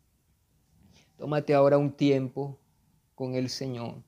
[1.16, 2.60] Tómate ahora un tiempo
[3.16, 4.04] con el Señor.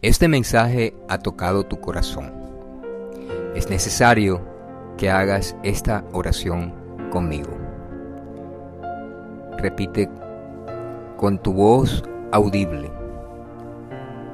[0.00, 2.32] Este mensaje ha tocado tu corazón.
[3.56, 4.40] Es necesario
[4.96, 6.72] que hagas esta oración
[7.10, 7.50] conmigo.
[9.56, 10.08] Repite
[11.16, 12.92] con tu voz audible.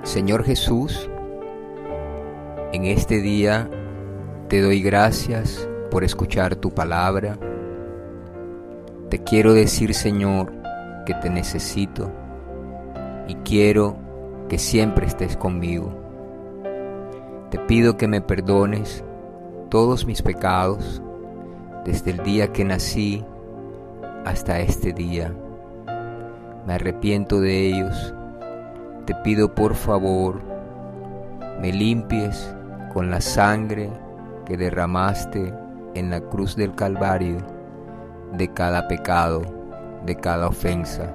[0.03, 1.09] Señor Jesús,
[2.75, 3.71] en este día
[4.49, 7.39] te doy gracias por escuchar tu palabra.
[9.09, 10.53] Te quiero decir, Señor,
[11.07, 12.13] que te necesito
[13.27, 14.04] y quiero
[14.49, 15.93] que siempre estés conmigo.
[17.51, 19.05] Te pido que me perdones
[19.69, 21.03] todos mis pecados
[21.85, 23.25] desde el día que nací
[24.25, 25.33] hasta este día.
[26.67, 28.15] Me arrepiento de ellos
[29.07, 30.41] te pido por favor
[31.61, 32.55] me limpies
[32.93, 33.91] con la sangre
[34.47, 35.53] que derramaste
[35.95, 37.37] en la cruz del Calvario
[38.33, 39.43] de cada pecado,
[40.07, 41.15] de cada ofensa,